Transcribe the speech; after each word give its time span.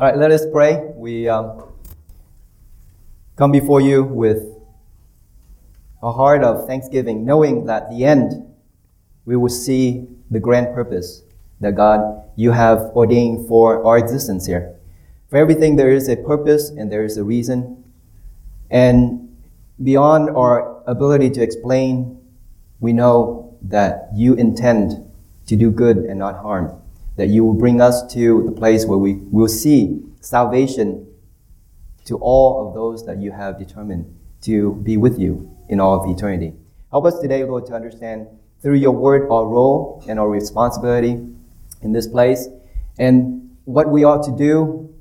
All 0.00 0.06
right, 0.06 0.16
let 0.16 0.30
us 0.30 0.46
pray. 0.52 0.92
We 0.94 1.28
um, 1.28 1.60
come 3.34 3.50
before 3.50 3.80
you 3.80 4.04
with 4.04 4.44
a 6.00 6.12
heart 6.12 6.44
of 6.44 6.68
thanksgiving, 6.68 7.24
knowing 7.24 7.66
that 7.66 7.90
the 7.90 8.04
end 8.04 8.46
we 9.24 9.34
will 9.34 9.48
see 9.48 10.06
the 10.30 10.38
grand 10.38 10.72
purpose 10.72 11.24
that 11.58 11.74
God 11.74 12.22
you 12.36 12.52
have 12.52 12.78
ordained 12.94 13.48
for 13.48 13.84
our 13.84 13.98
existence 13.98 14.46
here. 14.46 14.78
For 15.30 15.36
everything 15.36 15.74
there 15.74 15.90
is 15.90 16.08
a 16.08 16.14
purpose 16.14 16.68
and 16.68 16.92
there 16.92 17.02
is 17.02 17.18
a 17.18 17.24
reason. 17.24 17.82
And 18.70 19.36
beyond 19.82 20.30
our 20.30 20.80
ability 20.86 21.30
to 21.30 21.42
explain, 21.42 22.22
we 22.78 22.92
know 22.92 23.58
that 23.62 24.10
you 24.14 24.34
intend 24.34 25.10
to 25.48 25.56
do 25.56 25.72
good 25.72 25.96
and 25.96 26.20
not 26.20 26.36
harm. 26.36 26.77
That 27.18 27.28
you 27.28 27.44
will 27.44 27.54
bring 27.54 27.80
us 27.80 28.10
to 28.14 28.44
the 28.44 28.52
place 28.52 28.86
where 28.86 28.96
we 28.96 29.14
will 29.14 29.48
see 29.48 30.00
salvation 30.20 31.06
to 32.06 32.16
all 32.16 32.66
of 32.66 32.74
those 32.74 33.04
that 33.06 33.18
you 33.18 33.32
have 33.32 33.58
determined 33.58 34.06
to 34.42 34.74
be 34.82 34.96
with 34.96 35.18
you 35.18 35.54
in 35.68 35.80
all 35.80 36.02
of 36.02 36.10
eternity. 36.10 36.54
Help 36.90 37.04
us 37.04 37.18
today, 37.18 37.44
Lord, 37.44 37.66
to 37.66 37.74
understand 37.74 38.28
through 38.62 38.76
your 38.76 38.92
word 38.92 39.28
our 39.30 39.46
role 39.46 40.02
and 40.08 40.18
our 40.18 40.28
responsibility 40.28 41.20
in 41.82 41.92
this 41.92 42.06
place 42.06 42.48
and 42.98 43.56
what 43.64 43.90
we 43.90 44.04
ought 44.04 44.24
to 44.24 44.36
do 44.36 44.94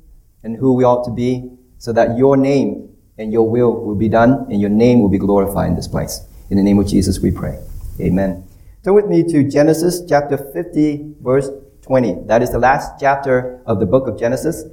and 0.43 0.57
who 0.57 0.73
we 0.73 0.83
ought 0.83 1.05
to 1.05 1.11
be 1.11 1.49
so 1.77 1.93
that 1.93 2.17
your 2.17 2.35
name 2.35 2.89
and 3.17 3.31
your 3.31 3.49
will 3.49 3.73
will 3.73 3.95
be 3.95 4.09
done 4.09 4.45
and 4.49 4.59
your 4.59 4.69
name 4.69 5.01
will 5.01 5.09
be 5.09 5.17
glorified 5.17 5.69
in 5.69 5.75
this 5.75 5.87
place. 5.87 6.21
In 6.49 6.57
the 6.57 6.63
name 6.63 6.79
of 6.79 6.87
Jesus 6.87 7.19
we 7.19 7.31
pray. 7.31 7.59
Amen. 7.99 8.43
Turn 8.83 8.93
with 8.93 9.07
me 9.07 9.23
to 9.23 9.49
Genesis 9.49 10.01
chapter 10.07 10.37
50 10.37 11.15
verse 11.21 11.49
20. 11.87 12.25
That 12.25 12.43
is 12.43 12.51
the 12.51 12.59
last 12.59 12.99
chapter 12.99 13.61
of 13.65 13.79
the 13.79 13.85
book 13.85 14.07
of 14.07 14.19
Genesis. 14.19 14.65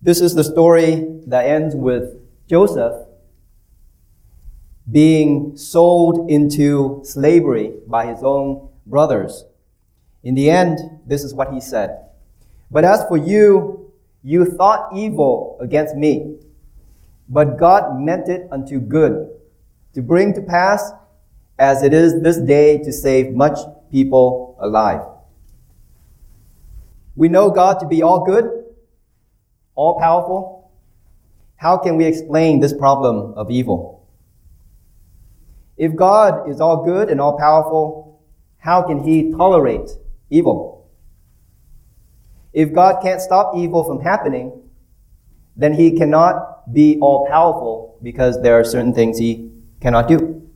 This 0.00 0.20
is 0.22 0.34
the 0.34 0.42
story 0.42 1.06
that 1.26 1.44
ends 1.44 1.76
with 1.76 2.16
Joseph 2.48 3.06
being 4.90 5.56
sold 5.56 6.30
into 6.30 7.02
slavery 7.04 7.74
by 7.86 8.06
his 8.06 8.22
own 8.22 8.70
brothers. 8.86 9.44
In 10.22 10.34
the 10.34 10.50
end, 10.50 10.78
this 11.06 11.22
is 11.22 11.34
what 11.34 11.52
he 11.52 11.60
said. 11.60 12.06
But 12.70 12.84
as 12.84 13.04
for 13.06 13.18
you, 13.18 13.92
you 14.22 14.46
thought 14.46 14.90
evil 14.96 15.58
against 15.60 15.94
me, 15.94 16.36
but 17.28 17.58
God 17.58 18.00
meant 18.00 18.28
it 18.28 18.48
unto 18.50 18.80
good, 18.80 19.28
to 19.94 20.02
bring 20.02 20.34
to 20.34 20.42
pass, 20.42 20.92
as 21.58 21.82
it 21.82 21.92
is 21.92 22.20
this 22.22 22.38
day, 22.38 22.78
to 22.78 22.92
save 22.92 23.32
much 23.34 23.58
people 23.90 24.56
alive. 24.60 25.02
We 27.16 27.28
know 27.28 27.50
God 27.50 27.80
to 27.80 27.86
be 27.86 28.02
all 28.02 28.24
good, 28.24 28.64
all 29.74 29.98
powerful. 29.98 30.72
How 31.56 31.76
can 31.76 31.96
we 31.96 32.04
explain 32.04 32.60
this 32.60 32.72
problem 32.72 33.34
of 33.34 33.50
evil? 33.50 34.08
If 35.76 35.96
God 35.96 36.48
is 36.48 36.60
all 36.60 36.84
good 36.84 37.10
and 37.10 37.20
all 37.20 37.38
powerful, 37.38 38.22
how 38.58 38.82
can 38.82 39.02
he 39.02 39.32
tolerate 39.32 39.90
evil. 40.30 40.88
If 42.52 42.72
God 42.72 43.02
can't 43.02 43.20
stop 43.20 43.56
evil 43.56 43.84
from 43.84 44.00
happening, 44.00 44.52
then 45.56 45.74
he 45.74 45.96
cannot 45.96 46.72
be 46.72 46.98
all 47.00 47.26
powerful 47.26 47.98
because 48.02 48.40
there 48.42 48.58
are 48.58 48.64
certain 48.64 48.94
things 48.94 49.18
he 49.18 49.50
cannot 49.80 50.08
do. 50.08 50.48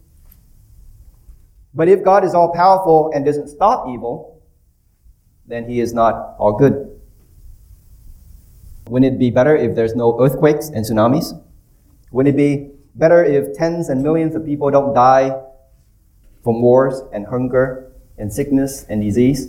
But 1.74 1.88
if 1.88 2.04
God 2.04 2.24
is 2.24 2.34
all 2.34 2.52
powerful 2.52 3.10
and 3.12 3.24
doesn't 3.24 3.48
stop 3.48 3.88
evil, 3.88 4.33
then 5.46 5.68
he 5.68 5.80
is 5.80 5.92
not 5.92 6.34
all 6.38 6.52
good. 6.52 6.90
Wouldn't 8.88 9.14
it 9.14 9.18
be 9.18 9.30
better 9.30 9.56
if 9.56 9.74
there's 9.74 9.94
no 9.94 10.20
earthquakes 10.20 10.68
and 10.68 10.84
tsunamis? 10.84 11.32
Wouldn't 12.10 12.34
it 12.34 12.36
be 12.36 12.70
better 12.94 13.24
if 13.24 13.54
tens 13.56 13.88
and 13.88 14.02
millions 14.02 14.34
of 14.34 14.44
people 14.44 14.70
don't 14.70 14.94
die 14.94 15.34
from 16.42 16.60
wars 16.60 17.00
and 17.12 17.26
hunger 17.26 17.92
and 18.18 18.32
sickness 18.32 18.84
and 18.88 19.02
disease? 19.02 19.48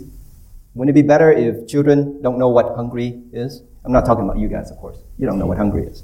Wouldn't 0.74 0.96
it 0.96 1.00
be 1.00 1.06
better 1.06 1.30
if 1.30 1.66
children 1.66 2.20
don't 2.22 2.38
know 2.38 2.48
what 2.48 2.74
hungry 2.76 3.22
is? 3.32 3.62
I'm 3.84 3.92
not 3.92 4.04
talking 4.04 4.24
about 4.24 4.38
you 4.38 4.48
guys, 4.48 4.70
of 4.70 4.78
course. 4.78 4.98
You 5.16 5.26
don't 5.26 5.38
know 5.38 5.46
what 5.46 5.58
hungry 5.58 5.84
is. 5.84 6.02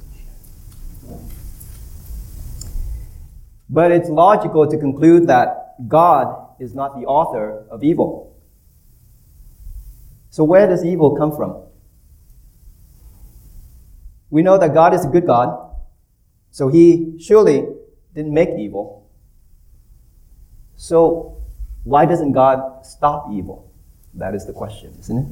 But 3.69 3.91
it's 3.91 4.09
logical 4.09 4.69
to 4.69 4.79
conclude 4.79 5.27
that 5.29 5.89
God 5.89 6.55
is 6.61 6.75
not 6.75 6.95
the 6.99 7.07
author 7.07 7.67
of 7.71 7.83
evil. 7.83 8.32
So, 10.33 10.45
where 10.45 10.67
does 10.67 10.83
evil 10.83 11.15
come 11.15 11.37
from? 11.37 11.63
We 14.31 14.41
know 14.41 14.57
that 14.57 14.73
God 14.73 14.95
is 14.95 15.05
a 15.05 15.09
good 15.09 15.27
God, 15.27 15.77
so 16.51 16.69
He 16.69 17.19
surely 17.21 17.67
didn't 18.15 18.33
make 18.33 18.49
evil. 18.59 19.11
So, 20.75 21.37
why 21.85 22.07
doesn't 22.07 22.33
God 22.33 22.87
stop 22.87 23.29
evil? 23.31 23.71
That 24.15 24.35
is 24.35 24.47
the 24.47 24.55
question, 24.55 24.97
isn't 25.01 25.19
it? 25.19 25.27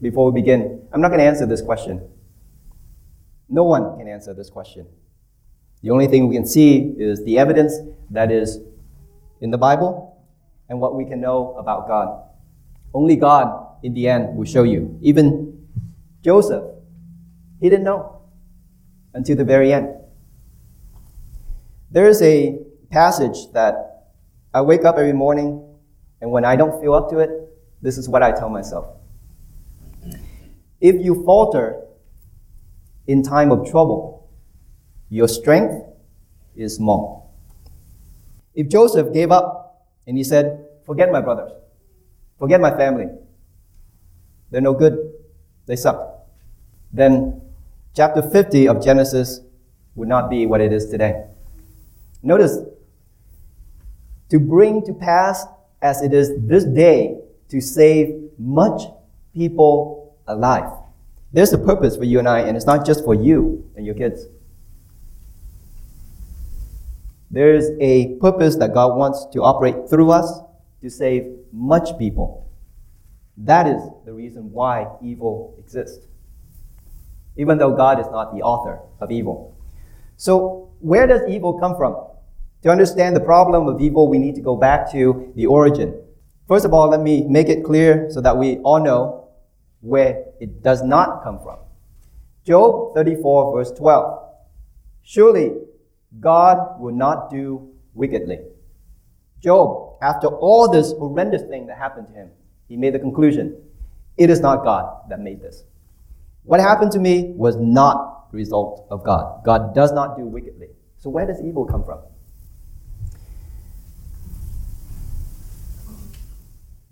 Before 0.00 0.30
we 0.30 0.40
begin, 0.40 0.86
I'm 0.92 1.00
not 1.00 1.08
going 1.08 1.18
to 1.18 1.26
answer 1.26 1.44
this 1.44 1.60
question. 1.60 2.08
No 3.48 3.64
one 3.64 3.98
can 3.98 4.06
answer 4.06 4.32
this 4.32 4.48
question. 4.48 4.86
The 5.82 5.90
only 5.90 6.06
thing 6.06 6.28
we 6.28 6.36
can 6.36 6.46
see 6.46 6.94
is 6.98 7.24
the 7.24 7.36
evidence 7.38 7.74
that 8.10 8.30
is 8.30 8.60
in 9.40 9.50
the 9.50 9.58
Bible 9.58 10.24
and 10.68 10.80
what 10.80 10.94
we 10.94 11.04
can 11.04 11.20
know 11.20 11.56
about 11.58 11.88
God. 11.88 12.22
Only 12.96 13.16
God, 13.16 13.76
in 13.82 13.92
the 13.92 14.08
end, 14.08 14.34
will 14.38 14.46
show 14.46 14.62
you. 14.62 14.98
Even 15.02 15.68
Joseph, 16.22 16.64
he 17.60 17.68
didn't 17.68 17.84
know 17.84 18.22
until 19.12 19.36
the 19.36 19.44
very 19.44 19.70
end. 19.70 19.88
There 21.90 22.08
is 22.08 22.22
a 22.22 22.58
passage 22.90 23.52
that 23.52 23.74
I 24.54 24.62
wake 24.62 24.86
up 24.86 24.96
every 24.96 25.12
morning 25.12 25.62
and 26.22 26.30
when 26.30 26.46
I 26.46 26.56
don't 26.56 26.80
feel 26.80 26.94
up 26.94 27.10
to 27.10 27.18
it, 27.18 27.28
this 27.82 27.98
is 27.98 28.08
what 28.08 28.22
I 28.22 28.32
tell 28.32 28.48
myself. 28.48 28.86
If 30.80 31.04
you 31.04 31.22
falter 31.22 31.82
in 33.06 33.22
time 33.22 33.52
of 33.52 33.70
trouble, 33.70 34.30
your 35.10 35.28
strength 35.28 35.84
is 36.56 36.76
small. 36.76 37.34
If 38.54 38.68
Joseph 38.68 39.12
gave 39.12 39.30
up 39.30 39.86
and 40.06 40.16
he 40.16 40.24
said, 40.24 40.62
Forget 40.86 41.12
my 41.12 41.20
brothers, 41.20 41.52
forget 42.38 42.60
my 42.60 42.76
family, 42.76 43.06
they're 44.50 44.60
no 44.60 44.74
good, 44.74 45.12
they 45.66 45.76
suck, 45.76 46.26
then 46.92 47.40
chapter 47.94 48.22
50 48.22 48.68
of 48.68 48.84
Genesis 48.84 49.40
would 49.94 50.08
not 50.08 50.30
be 50.30 50.46
what 50.46 50.60
it 50.60 50.72
is 50.72 50.88
today. 50.90 51.24
Notice, 52.22 52.58
to 54.28 54.38
bring 54.38 54.84
to 54.84 54.92
pass 54.92 55.46
as 55.82 56.02
it 56.02 56.12
is 56.12 56.32
this 56.38 56.64
day 56.64 57.18
to 57.48 57.60
save 57.60 58.30
much 58.38 58.82
people 59.34 60.16
alive. 60.26 60.70
There's 61.32 61.52
a 61.52 61.58
purpose 61.58 61.96
for 61.96 62.04
you 62.04 62.18
and 62.18 62.28
I, 62.28 62.40
and 62.40 62.56
it's 62.56 62.66
not 62.66 62.86
just 62.86 63.04
for 63.04 63.14
you 63.14 63.68
and 63.76 63.84
your 63.84 63.94
kids. 63.94 64.26
There's 67.30 67.70
a 67.80 68.14
purpose 68.16 68.56
that 68.56 68.72
God 68.72 68.96
wants 68.96 69.26
to 69.32 69.42
operate 69.42 69.88
through 69.90 70.10
us 70.10 70.40
to 70.82 70.90
save 70.90 71.26
much 71.56 71.98
people. 71.98 72.46
That 73.38 73.66
is 73.66 73.82
the 74.04 74.12
reason 74.12 74.52
why 74.52 74.86
evil 75.02 75.56
exists. 75.58 76.06
Even 77.36 77.58
though 77.58 77.74
God 77.74 77.98
is 77.98 78.06
not 78.10 78.34
the 78.34 78.42
author 78.42 78.80
of 79.00 79.10
evil. 79.10 79.56
So, 80.16 80.70
where 80.80 81.06
does 81.06 81.22
evil 81.28 81.58
come 81.58 81.76
from? 81.76 81.96
To 82.62 82.70
understand 82.70 83.16
the 83.16 83.20
problem 83.20 83.68
of 83.68 83.80
evil, 83.80 84.08
we 84.08 84.18
need 84.18 84.34
to 84.36 84.40
go 84.40 84.56
back 84.56 84.90
to 84.92 85.32
the 85.34 85.46
origin. 85.46 85.94
First 86.48 86.64
of 86.64 86.72
all, 86.72 86.88
let 86.88 87.00
me 87.00 87.26
make 87.26 87.48
it 87.48 87.64
clear 87.64 88.08
so 88.10 88.20
that 88.20 88.36
we 88.36 88.58
all 88.58 88.82
know 88.82 89.28
where 89.80 90.24
it 90.40 90.62
does 90.62 90.82
not 90.82 91.22
come 91.22 91.38
from. 91.42 91.58
Job 92.44 92.94
34, 92.94 93.56
verse 93.56 93.72
12. 93.72 94.22
Surely 95.02 95.52
God 96.20 96.80
will 96.80 96.94
not 96.94 97.30
do 97.30 97.72
wickedly. 97.94 98.40
Job, 99.40 99.85
after 100.02 100.28
all 100.28 100.70
this 100.70 100.92
horrendous 100.92 101.42
thing 101.42 101.66
that 101.66 101.78
happened 101.78 102.08
to 102.08 102.12
him, 102.12 102.30
he 102.68 102.76
made 102.76 102.94
the 102.94 102.98
conclusion 102.98 103.56
it 104.16 104.30
is 104.30 104.40
not 104.40 104.64
God 104.64 105.10
that 105.10 105.20
made 105.20 105.40
this. 105.40 105.64
What 106.44 106.60
happened 106.60 106.92
to 106.92 106.98
me 106.98 107.32
was 107.36 107.56
not 107.56 108.30
the 108.30 108.36
result 108.36 108.86
of 108.90 109.04
God. 109.04 109.44
God 109.44 109.74
does 109.74 109.92
not 109.92 110.16
do 110.16 110.24
wickedly. 110.24 110.68
So, 110.98 111.10
where 111.10 111.26
does 111.26 111.40
evil 111.42 111.66
come 111.66 111.84
from? 111.84 112.00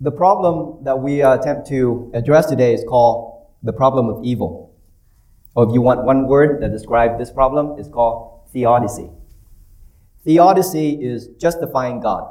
The 0.00 0.10
problem 0.10 0.84
that 0.84 0.98
we 0.98 1.22
uh, 1.22 1.38
attempt 1.38 1.68
to 1.68 2.10
address 2.14 2.46
today 2.46 2.74
is 2.74 2.84
called 2.86 3.46
the 3.62 3.72
problem 3.72 4.08
of 4.08 4.22
evil. 4.22 4.74
Or 5.56 5.66
if 5.66 5.72
you 5.72 5.80
want 5.80 6.04
one 6.04 6.26
word 6.26 6.60
that 6.62 6.72
describes 6.72 7.18
this 7.18 7.30
problem, 7.30 7.78
it's 7.78 7.88
called 7.88 8.42
theodicy. 8.52 9.08
Theodicy 10.24 11.02
is 11.02 11.28
justifying 11.38 12.00
God. 12.00 12.28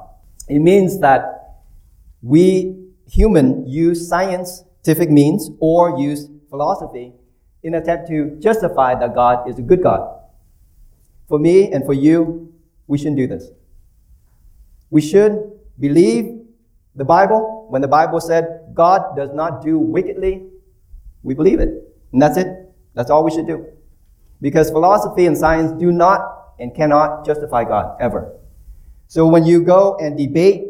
It 0.48 0.60
means 0.60 1.00
that 1.00 1.64
we 2.22 2.84
human 3.08 3.68
use 3.68 4.08
scientific 4.08 5.10
means 5.10 5.50
or 5.60 6.00
use 6.00 6.30
philosophy 6.50 7.14
in 7.64 7.76
attempt 7.76 8.08
to 8.08 8.38
justify 8.40 8.96
that 8.96 9.16
God 9.16 9.50
is 9.50 9.58
a 9.60 9.62
good 9.62 9.82
God. 9.82 10.20
For 11.28 11.40
me 11.40 11.72
and 11.72 11.86
for 11.86 11.94
you, 11.94 12.54
we 12.88 12.98
shouldn't 12.98 13.18
do 13.18 13.28
this. 13.28 13.50
We 14.90 15.02
should 15.02 15.52
believe 15.80 16.42
the 16.96 17.06
Bible. 17.06 17.68
When 17.70 17.82
the 17.82 17.88
Bible 17.88 18.20
said 18.20 18.72
God 18.74 19.16
does 19.16 19.34
not 19.34 19.64
do 19.64 19.80
wickedly, 19.80 20.44
we 21.24 21.34
believe 21.34 21.60
it. 21.60 21.70
And 22.12 22.22
that's 22.22 22.38
it. 22.38 22.48
That's 22.94 23.10
all 23.10 23.24
we 23.24 23.32
should 23.32 23.48
do. 23.48 23.66
Because 24.42 24.70
philosophy 24.70 25.26
and 25.26 25.38
science 25.38 25.72
do 25.80 25.92
not 25.92 26.22
and 26.60 26.76
cannot 26.76 27.26
justify 27.26 27.64
God 27.64 27.98
ever. 28.00 28.38
So 29.14 29.28
when 29.28 29.46
you 29.46 29.62
go 29.62 29.96
and 30.02 30.18
debate 30.18 30.64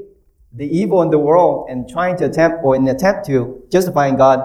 the 0.52 0.66
evil 0.66 1.02
in 1.02 1.10
the 1.10 1.18
world 1.18 1.68
and 1.70 1.88
trying 1.88 2.18
to 2.18 2.26
attempt 2.26 2.58
or 2.62 2.76
an 2.76 2.86
attempt 2.90 3.26
to 3.28 3.64
justifying 3.72 4.18
God, 4.18 4.42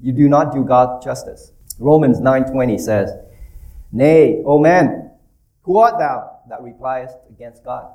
you 0.00 0.12
do 0.12 0.28
not 0.28 0.52
do 0.52 0.64
God 0.64 1.02
justice. 1.02 1.52
Romans 1.78 2.18
9:20 2.18 2.80
says, 2.80 3.12
Nay, 3.92 4.42
O 4.44 4.58
man, 4.58 5.12
who 5.62 5.78
art 5.78 6.00
thou 6.00 6.40
that 6.48 6.60
repliest 6.62 7.16
against 7.30 7.62
God? 7.62 7.94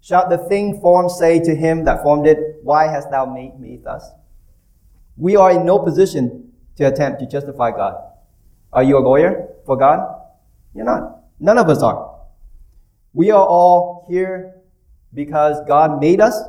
Shall 0.00 0.28
the 0.28 0.38
thing 0.38 0.80
formed 0.80 1.12
say 1.12 1.38
to 1.38 1.54
him 1.54 1.84
that 1.84 2.02
formed 2.02 2.26
it, 2.26 2.38
Why 2.64 2.88
hast 2.88 3.12
thou 3.12 3.26
made 3.26 3.60
me 3.60 3.76
thus? 3.76 4.10
We 5.16 5.36
are 5.36 5.52
in 5.52 5.64
no 5.64 5.78
position 5.78 6.50
to 6.74 6.88
attempt 6.88 7.20
to 7.20 7.28
justify 7.28 7.70
God. 7.70 7.94
Are 8.72 8.82
you 8.82 8.98
a 8.98 9.06
lawyer 9.06 9.50
for 9.66 9.76
God? 9.76 10.00
You're 10.74 10.84
not. 10.84 11.22
None 11.38 11.58
of 11.58 11.68
us 11.68 11.80
are. 11.84 12.09
We 13.12 13.30
are 13.30 13.44
all 13.44 14.06
here 14.08 14.60
because 15.12 15.60
God 15.66 16.00
made 16.00 16.20
us. 16.20 16.40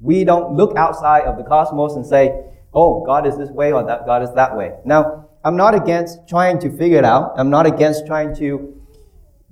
We 0.00 0.24
don't 0.24 0.54
look 0.54 0.76
outside 0.76 1.22
of 1.22 1.36
the 1.36 1.42
cosmos 1.42 1.94
and 1.94 2.06
say, 2.06 2.44
oh, 2.72 3.04
God 3.04 3.26
is 3.26 3.36
this 3.36 3.50
way 3.50 3.72
or 3.72 3.84
that 3.84 4.06
God 4.06 4.22
is 4.22 4.32
that 4.34 4.56
way. 4.56 4.72
Now, 4.84 5.28
I'm 5.44 5.56
not 5.56 5.74
against 5.74 6.28
trying 6.28 6.58
to 6.60 6.76
figure 6.76 6.98
it 6.98 7.04
out. 7.04 7.34
I'm 7.36 7.50
not 7.50 7.66
against 7.66 8.06
trying 8.06 8.34
to 8.36 8.80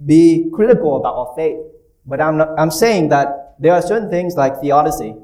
be 0.05 0.51
critical 0.53 0.97
about 0.97 1.15
our 1.15 1.35
faith. 1.37 1.59
But 2.07 2.21
I'm, 2.21 2.37
not, 2.37 2.59
I'm 2.59 2.71
saying 2.71 3.09
that 3.09 3.57
there 3.59 3.73
are 3.73 3.81
certain 3.83 4.11
things 4.11 4.35
like 4.37 4.61
theodicy 4.61 5.15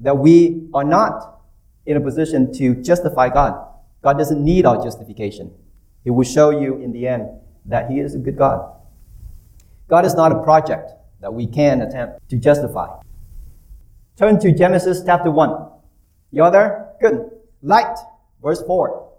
that 0.00 0.16
we 0.16 0.68
are 0.74 0.84
not 0.84 1.42
in 1.86 1.96
a 1.96 2.00
position 2.00 2.52
to 2.54 2.74
justify 2.82 3.28
God. 3.28 3.66
God 4.02 4.18
doesn't 4.18 4.42
need 4.42 4.66
our 4.66 4.82
justification. 4.82 5.52
He 6.04 6.10
will 6.10 6.24
show 6.24 6.50
you 6.50 6.76
in 6.76 6.92
the 6.92 7.06
end 7.06 7.28
that 7.66 7.90
He 7.90 8.00
is 8.00 8.14
a 8.14 8.18
good 8.18 8.36
God. 8.36 8.74
God 9.88 10.04
is 10.04 10.14
not 10.14 10.32
a 10.32 10.42
project 10.42 10.92
that 11.20 11.32
we 11.32 11.46
can 11.46 11.80
attempt 11.80 12.28
to 12.28 12.36
justify. 12.36 12.88
Turn 14.16 14.38
to 14.40 14.52
Genesis 14.52 15.02
chapter 15.04 15.30
1. 15.30 15.70
You 16.30 16.42
are 16.42 16.50
there? 16.50 16.92
Good. 17.00 17.30
Light, 17.62 17.96
verse 18.42 18.62
4. 18.62 19.10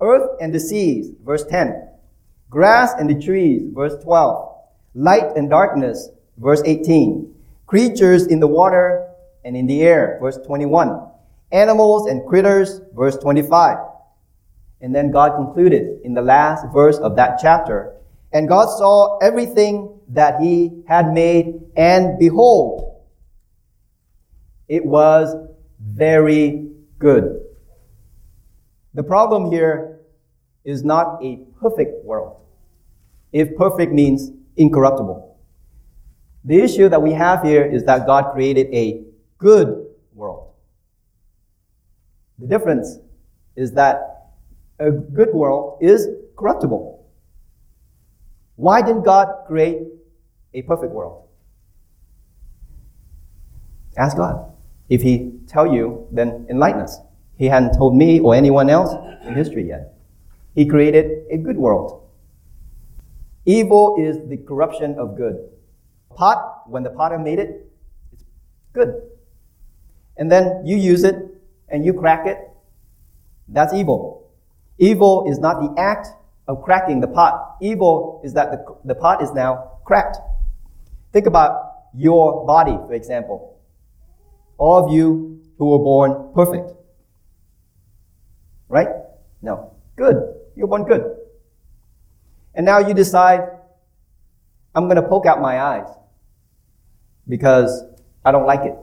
Earth 0.00 0.30
and 0.40 0.54
the 0.54 0.60
seas, 0.60 1.12
verse 1.22 1.44
10. 1.44 1.88
Grass 2.48 2.94
and 2.98 3.10
the 3.10 3.20
trees, 3.22 3.62
verse 3.74 4.02
12. 4.02 4.56
Light 4.94 5.36
and 5.36 5.50
darkness, 5.50 6.08
verse 6.38 6.62
18. 6.64 7.34
Creatures 7.66 8.26
in 8.26 8.40
the 8.40 8.46
water 8.46 9.06
and 9.44 9.54
in 9.56 9.66
the 9.66 9.82
air, 9.82 10.18
verse 10.20 10.38
21. 10.46 11.06
Animals 11.52 12.06
and 12.06 12.26
critters, 12.26 12.80
verse 12.94 13.16
25. 13.18 13.76
And 14.80 14.94
then 14.94 15.10
God 15.10 15.36
concluded 15.36 16.00
in 16.04 16.14
the 16.14 16.22
last 16.22 16.64
verse 16.72 16.96
of 16.96 17.16
that 17.16 17.38
chapter. 17.40 17.99
And 18.32 18.48
God 18.48 18.66
saw 18.78 19.18
everything 19.18 20.00
that 20.08 20.40
he 20.40 20.82
had 20.86 21.12
made, 21.12 21.60
and 21.76 22.18
behold, 22.18 23.02
it 24.68 24.84
was 24.84 25.34
very 25.80 26.70
good. 26.98 27.40
The 28.94 29.02
problem 29.02 29.50
here 29.50 30.00
is 30.64 30.84
not 30.84 31.22
a 31.22 31.40
perfect 31.60 32.04
world. 32.04 32.40
If 33.32 33.56
perfect 33.56 33.92
means 33.92 34.30
incorruptible. 34.56 35.38
The 36.44 36.60
issue 36.60 36.88
that 36.88 37.02
we 37.02 37.12
have 37.12 37.42
here 37.42 37.64
is 37.64 37.84
that 37.84 38.06
God 38.06 38.32
created 38.32 38.66
a 38.74 39.04
good 39.38 39.86
world. 40.14 40.52
The 42.38 42.46
difference 42.46 42.98
is 43.56 43.72
that 43.72 44.32
a 44.78 44.90
good 44.90 45.32
world 45.34 45.78
is 45.82 46.08
corruptible. 46.36 46.99
Why 48.60 48.82
didn't 48.82 49.04
God 49.04 49.46
create 49.46 49.78
a 50.52 50.60
perfect 50.60 50.92
world? 50.92 51.26
Ask 53.96 54.18
God. 54.18 54.52
If 54.90 55.00
He 55.00 55.32
tell 55.46 55.66
you, 55.66 56.06
then 56.12 56.46
enlighten 56.50 56.82
us. 56.82 56.98
He 57.38 57.46
hadn't 57.46 57.72
told 57.78 57.96
me 57.96 58.20
or 58.20 58.34
anyone 58.34 58.68
else 58.68 58.92
in 59.24 59.34
history 59.34 59.66
yet. 59.66 59.94
He 60.54 60.66
created 60.66 61.24
a 61.30 61.38
good 61.38 61.56
world. 61.56 62.06
Evil 63.46 63.96
is 63.98 64.28
the 64.28 64.36
corruption 64.36 64.98
of 64.98 65.16
good. 65.16 65.36
Pot, 66.14 66.68
when 66.68 66.82
the 66.82 66.90
potter 66.90 67.18
made 67.18 67.38
it, 67.38 67.66
it's 68.12 68.24
good. 68.74 68.92
And 70.18 70.30
then 70.30 70.66
you 70.66 70.76
use 70.76 71.04
it 71.04 71.16
and 71.70 71.82
you 71.82 71.94
crack 71.94 72.26
it, 72.26 72.36
that's 73.48 73.72
evil. 73.72 74.30
Evil 74.76 75.24
is 75.30 75.38
not 75.38 75.60
the 75.60 75.80
act 75.80 76.08
of 76.50 76.62
cracking 76.62 77.00
the 77.00 77.06
pot. 77.06 77.56
Evil 77.62 78.20
is 78.24 78.34
that 78.34 78.50
the, 78.50 78.76
the 78.84 78.94
pot 78.94 79.22
is 79.22 79.32
now 79.32 79.78
cracked. 79.84 80.16
Think 81.12 81.26
about 81.26 81.52
your 81.94 82.44
body, 82.44 82.72
for 82.72 82.92
example. 82.92 83.60
All 84.58 84.84
of 84.84 84.92
you 84.92 85.40
who 85.58 85.70
were 85.70 85.78
born 85.78 86.32
perfect. 86.34 86.72
Right? 88.68 88.88
No. 89.40 89.74
Good. 89.94 90.16
You're 90.56 90.66
born 90.66 90.84
good. 90.84 91.18
And 92.54 92.66
now 92.66 92.78
you 92.78 92.94
decide, 92.94 93.42
I'm 94.74 94.84
going 94.84 94.96
to 94.96 95.08
poke 95.08 95.26
out 95.26 95.40
my 95.40 95.60
eyes 95.60 95.86
because 97.28 97.84
I 98.24 98.32
don't 98.32 98.46
like 98.46 98.62
it. 98.62 98.74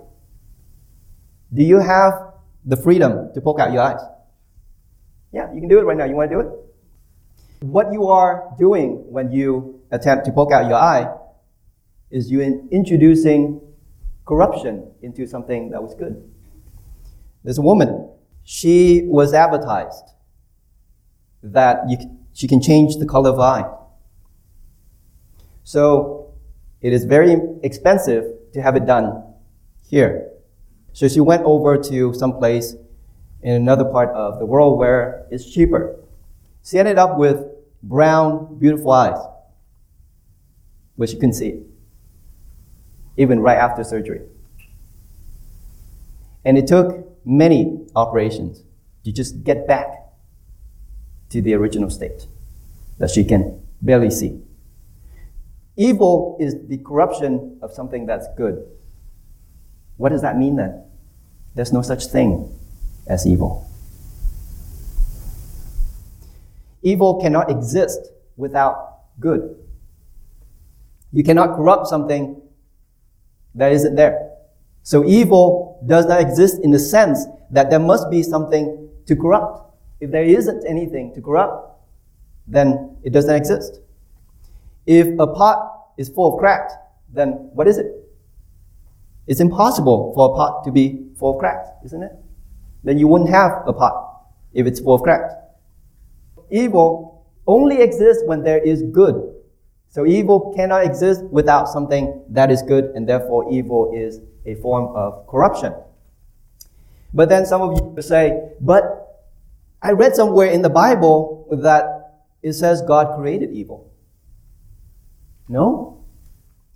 Do 1.54 1.64
you 1.64 1.80
have 1.80 2.14
the 2.66 2.78
freedom 2.78 3.34
to 3.34 3.42
poke 3.42 3.60
out 3.60 3.74
your 3.74 3.82
eyes? 3.82 4.00
Yeah, 5.34 5.54
you 5.54 5.60
can 5.60 5.68
do 5.68 5.80
it 5.80 5.84
right 5.84 5.98
now. 5.98 6.06
You 6.06 6.16
want 6.16 6.32
to 6.32 6.36
do 6.36 6.40
it? 6.40 6.67
What 7.62 7.92
you 7.92 8.08
are 8.08 8.54
doing 8.60 9.12
when 9.12 9.32
you 9.32 9.82
attempt 9.92 10.26
to 10.26 10.32
poke 10.32 10.52
out 10.52 10.68
your 10.68 10.78
eye 10.78 11.12
is 12.12 12.30
you 12.30 12.42
in 12.42 12.68
introducing 12.72 13.62
corruption 14.26 14.92
into 15.02 15.26
something 15.26 15.72
that 15.72 15.82
was 15.82 15.96
good. 15.96 16.24
There's 17.44 17.58
a 17.58 17.62
woman, 17.62 18.10
she 18.44 19.04
was 19.06 19.34
advertised 19.34 20.04
that 21.42 21.80
she 22.34 22.48
can 22.48 22.62
change 22.62 22.98
the 22.98 23.06
color 23.06 23.32
of 23.32 23.40
eye. 23.40 23.66
So 25.64 26.34
it 26.82 26.94
is 26.94 27.06
very 27.06 27.38
expensive 27.64 28.26
to 28.54 28.62
have 28.62 28.76
it 28.76 28.86
done 28.86 29.24
here. 29.90 30.30
So 30.94 31.08
she 31.08 31.22
went 31.22 31.44
over 31.44 31.78
to 31.78 32.14
some 32.14 32.38
place 32.38 32.76
in 33.42 33.54
another 33.54 33.86
part 33.86 34.10
of 34.10 34.40
the 34.40 34.46
world 34.46 34.78
where 34.78 35.26
it's 35.32 35.52
cheaper. 35.52 35.96
She 36.64 36.78
ended 36.78 36.98
up 36.98 37.18
with 37.18 37.46
brown, 37.84 38.58
beautiful 38.60 38.92
eyes, 38.92 39.18
which 40.96 41.14
you 41.14 41.20
can 41.20 41.34
see, 41.34 41.64
even 43.18 43.40
right 43.40 43.58
after 43.58 43.84
surgery. 43.84 44.22
And 46.44 46.58
it 46.58 46.68
took 46.68 47.08
many 47.26 47.86
operations 47.96 48.64
to 49.04 49.12
just 49.12 49.44
get 49.44 49.68
back 49.68 49.88
to 51.30 51.42
the 51.42 51.54
original 51.54 51.90
state 51.90 52.28
that 53.00 53.10
she 53.10 53.24
can 53.24 53.62
barely 53.82 54.10
see. 54.10 54.42
Evil 55.76 56.38
is 56.40 56.56
the 56.68 56.78
corruption 56.78 57.60
of 57.62 57.72
something 57.72 58.06
that's 58.06 58.28
good. 58.36 58.66
What 59.98 60.10
does 60.10 60.22
that 60.22 60.38
mean 60.38 60.56
then? 60.56 60.84
There's 61.54 61.74
no 61.74 61.82
such 61.82 62.06
thing 62.08 62.58
as 63.08 63.28
evil. 63.28 63.70
Evil 66.88 67.20
cannot 67.20 67.52
exist 67.52 68.00
without 68.38 68.76
good. 69.20 69.58
You 71.12 71.22
cannot 71.22 71.58
corrupt 71.58 71.88
something 71.88 72.42
that 73.56 73.74
isn't 73.74 73.96
there. 73.96 74.30
So 74.84 75.06
evil 75.06 75.84
does 75.86 76.06
not 76.06 76.22
exist 76.22 76.64
in 76.64 76.72
the 76.72 76.80
sense 76.80 77.26
that 77.52 77.70
there 77.70 77.80
must 77.80 78.10
be 78.10 78.24
something 78.24 78.88
to 79.06 79.16
corrupt. 79.18 79.70
If 80.00 80.12
there 80.12 80.24
isn't 80.24 80.66
anything 80.66 81.14
to 81.16 81.22
corrupt, 81.22 81.78
then 82.48 82.96
it 83.04 83.12
doesn't 83.12 83.36
exist. 83.36 83.82
If 84.86 85.08
a 85.20 85.28
pot 85.28 85.58
is 85.98 86.08
full 86.08 86.36
of 86.36 86.40
cracks, 86.40 86.74
then 87.12 87.50
what 87.54 87.68
is 87.68 87.78
it? 87.78 87.88
It's 89.28 89.42
impossible 89.42 90.14
for 90.16 90.32
a 90.32 90.36
pot 90.38 90.64
to 90.64 90.72
be 90.72 91.10
full 91.20 91.34
of 91.34 91.40
cracks, 91.40 91.68
isn't 91.84 92.02
it? 92.02 92.14
Then 92.86 92.98
you 92.98 93.10
wouldn't 93.10 93.30
have 93.30 93.64
a 93.68 93.74
pot 93.74 94.24
if 94.54 94.66
it's 94.66 94.80
full 94.80 94.96
of 94.96 95.02
cracks. 95.02 95.34
Evil 96.50 97.26
only 97.46 97.82
exists 97.82 98.24
when 98.26 98.44
there 98.44 98.60
is 98.64 98.84
good. 98.92 99.36
So 99.90 100.06
evil 100.06 100.54
cannot 100.56 100.86
exist 100.86 101.24
without 101.24 101.68
something 101.68 102.24
that 102.30 102.52
is 102.52 102.62
good, 102.62 102.86
and 102.96 103.08
therefore 103.08 103.52
evil 103.52 103.92
is 103.96 104.20
a 104.46 104.56
form 104.56 104.96
of 104.96 105.28
corruption. 105.28 105.74
But 107.14 107.30
then 107.30 107.46
some 107.46 107.62
of 107.62 107.96
you 107.96 108.02
say, 108.02 108.50
but 108.60 108.84
I 109.82 109.92
read 109.92 110.16
somewhere 110.16 110.48
in 110.48 110.62
the 110.62 110.70
Bible 110.70 111.48
that 111.64 112.20
it 112.42 112.54
says 112.54 112.82
God 112.82 113.18
created 113.18 113.52
evil. 113.52 113.92
No? 115.48 116.04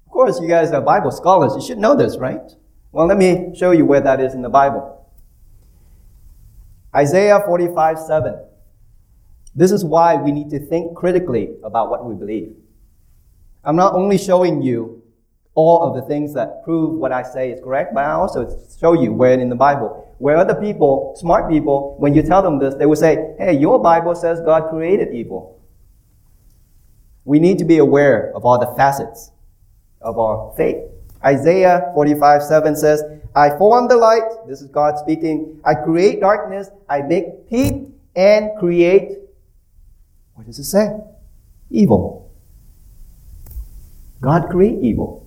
Of 0.06 0.12
course, 0.12 0.40
you 0.40 0.48
guys 0.48 0.72
are 0.72 0.82
Bible 0.82 1.12
scholars. 1.12 1.54
You 1.56 1.62
should 1.62 1.78
know 1.78 1.96
this, 1.96 2.18
right? 2.18 2.52
Well, 2.92 3.08
let 3.08 3.18
me 3.18 3.54
show 3.56 3.72
you 3.72 3.86
where 3.86 4.02
that 4.02 4.20
is 4.20 4.34
in 4.34 4.42
the 4.42 4.50
Bible. 4.50 5.06
Isaiah 6.96 7.42
45 7.46 8.00
7. 8.00 8.36
This 9.56 9.72
is 9.72 9.84
why 9.84 10.16
we 10.16 10.32
need 10.32 10.50
to 10.52 10.60
think 10.60 10.96
critically 10.96 11.50
about 11.64 11.90
what 11.90 12.06
we 12.06 12.16
believe. 12.16 12.56
I'm 13.64 13.76
not 13.76 13.94
only 13.94 14.18
showing 14.18 14.62
you 14.62 15.04
all 15.54 15.84
of 15.84 15.96
the 15.96 16.02
things 16.08 16.34
that 16.34 16.64
prove 16.64 16.98
what 16.98 17.12
I 17.12 17.24
say 17.24 17.52
is 17.52 17.60
correct, 17.62 17.94
but 17.94 18.06
I 18.06 18.12
also 18.12 18.50
show 18.80 18.94
you 18.94 19.12
where 19.12 19.38
in 19.38 19.50
the 19.50 19.56
Bible, 19.56 20.16
where 20.18 20.38
other 20.38 20.56
people, 20.56 21.14
smart 21.18 21.50
people, 21.50 21.96
when 22.00 22.14
you 22.14 22.24
tell 22.24 22.42
them 22.42 22.58
this, 22.58 22.76
they 22.76 22.86
will 22.86 22.96
say, 22.96 23.36
hey, 23.38 23.58
your 23.58 23.82
Bible 23.82 24.16
says 24.16 24.40
God 24.42 24.70
created 24.70 25.14
evil. 25.14 25.60
We 27.26 27.40
need 27.40 27.60
to 27.60 27.66
be 27.66 27.78
aware 27.78 28.32
of 28.36 28.46
all 28.46 28.60
the 28.60 28.74
facets 28.78 29.32
of 30.02 30.18
our 30.18 30.54
faith. 30.56 30.78
Isaiah 31.24 31.92
45 31.94 32.44
7 32.44 32.76
says, 32.76 33.04
I 33.36 33.50
form 33.58 33.88
the 33.88 33.96
light. 33.96 34.48
This 34.48 34.62
is 34.62 34.68
God 34.68 34.98
speaking. 34.98 35.62
I 35.64 35.76
create 35.76 36.20
darkness. 36.20 36.70
I 36.90 37.02
make 37.02 37.26
heat 37.48 37.88
and 38.16 38.50
create, 38.60 39.20
does 40.52 40.60
it 40.60 40.66
say? 40.66 41.00
Evil. 41.70 42.30
God 44.20 44.50
create 44.50 44.80
evil. 44.82 45.26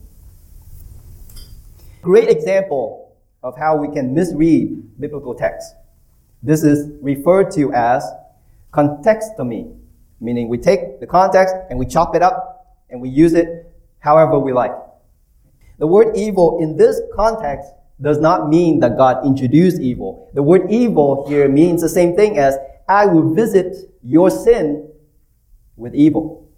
Great 2.02 2.28
example 2.28 3.16
of 3.42 3.56
how 3.56 3.76
we 3.76 3.88
can 3.88 4.12
misread 4.12 5.00
biblical 5.00 5.34
text. 5.34 5.74
This 6.42 6.62
is 6.62 6.90
referred 7.00 7.50
to 7.52 7.72
as 7.72 8.04
contextomy, 8.74 9.74
meaning 10.20 10.48
we 10.48 10.58
take 10.58 11.00
the 11.00 11.06
context 11.06 11.54
and 11.70 11.78
we 11.78 11.86
chop 11.86 12.14
it 12.14 12.22
up 12.22 12.76
and 12.90 13.00
we 13.00 13.08
use 13.08 13.32
it 13.32 13.72
however 14.00 14.38
we 14.38 14.52
like. 14.52 14.72
The 15.78 15.86
word 15.86 16.14
evil 16.18 16.58
in 16.60 16.76
this 16.76 17.00
context 17.14 17.72
does 18.02 18.18
not 18.18 18.50
mean 18.50 18.80
that 18.80 18.98
God 18.98 19.24
introduced 19.24 19.80
evil. 19.80 20.30
The 20.34 20.42
word 20.42 20.70
evil 20.70 21.26
here 21.26 21.48
means 21.48 21.80
the 21.80 21.88
same 21.88 22.14
thing 22.14 22.36
as 22.38 22.58
I 22.86 23.06
will 23.06 23.32
visit 23.32 23.90
your 24.02 24.28
sin 24.28 24.90
with 25.76 25.94
evil. 25.94 26.48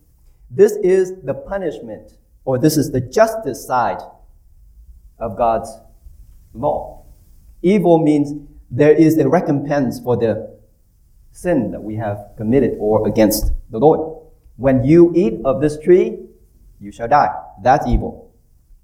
This 0.51 0.73
is 0.77 1.15
the 1.23 1.35
punishment, 1.35 2.13
or 2.45 2.59
this 2.59 2.77
is 2.77 2.91
the 2.91 3.01
justice 3.01 3.67
side 3.67 4.01
of 5.19 5.37
God's 5.37 5.71
law. 6.55 7.05
Evil 7.63 7.99
means 7.99 8.33
there 8.71 8.93
is 8.93 9.19
a 9.19 9.29
recompense 9.29 10.01
for 10.01 10.17
the 10.17 10.57
sin 11.33 11.71
that 11.73 11.83
we 11.83 11.97
have 11.97 12.19
committed 12.37 12.77
or 12.79 13.07
against 13.07 13.53
the 13.71 13.79
Lord. 13.79 14.23
When 14.57 14.85
you 14.85 15.13
eat 15.15 15.41
of 15.45 15.61
this 15.61 15.79
tree, 15.79 16.19
you 16.81 16.93
shall 16.93 17.09
die. 17.09 17.35
That's 17.63 17.87
evil. 17.87 18.35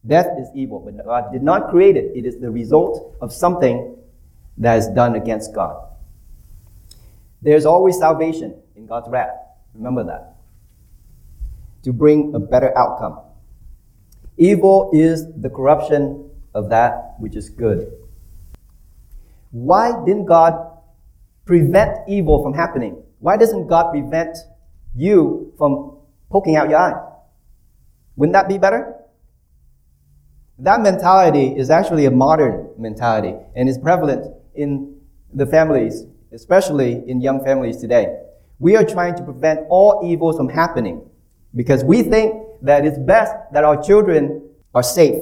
Death 0.07 0.27
is 0.39 0.49
evil, 0.55 0.81
but 0.81 1.05
God 1.05 1.33
did 1.33 1.43
not 1.43 1.71
create 1.71 1.97
it. 1.97 2.13
It 2.15 2.27
is 2.27 2.39
the 2.39 2.51
result 2.51 3.15
of 3.21 3.33
something 3.33 3.97
that 4.59 4.79
is 4.79 4.89
done 4.89 5.15
against 5.15 5.55
God. 5.55 5.89
There's 7.41 7.65
always 7.65 7.99
salvation 7.99 8.55
in 8.77 8.87
God's 8.87 9.09
wrath. 9.09 9.31
Remember 9.75 10.05
that. 10.05 10.37
To 11.85 11.93
bring 11.93 12.35
a 12.35 12.39
better 12.39 12.77
outcome. 12.77 13.21
Evil 14.37 14.91
is 14.93 15.27
the 15.41 15.51
corruption 15.51 16.31
of 16.55 16.71
that 16.71 17.15
which 17.19 17.37
is 17.37 17.49
good. 17.49 17.93
Why 19.51 19.93
didn't 20.05 20.27
God 20.27 20.55
prevent 21.45 22.09
evil 22.09 22.43
from 22.43 22.55
happening? 22.55 23.03
Why 23.19 23.37
doesn't 23.37 23.67
God 23.67 23.91
prevent 23.91 24.37
you 24.95 25.53
from 25.59 25.99
poking 26.31 26.57
out 26.57 26.69
your 26.71 26.79
eye? 26.79 27.09
Wouldn't 28.17 28.33
that 28.33 28.49
be 28.49 28.59
better? 28.59 28.95
That 30.59 30.81
mentality 30.81 31.57
is 31.57 31.71
actually 31.71 32.07
a 32.07 32.11
modern 32.11 32.71
mentality 32.79 33.35
and 33.57 33.69
is 33.69 33.79
prevalent 33.79 34.33
in 34.55 35.01
the 35.33 35.47
families, 35.47 36.05
especially 36.33 37.03
in 37.07 37.21
young 37.21 37.45
families 37.45 37.79
today. 37.79 38.17
We 38.63 38.77
are 38.77 38.85
trying 38.85 39.17
to 39.17 39.25
prevent 39.25 39.67
all 39.71 40.03
evils 40.05 40.37
from 40.37 40.49
happening 40.49 41.03
because 41.53 41.83
we 41.83 42.05
think 42.05 42.45
that 42.63 42.87
it's 42.87 42.97
best 42.97 43.35
that 43.53 43.65
our 43.65 43.83
children 43.83 44.41
are 44.73 44.85
safe. 44.85 45.21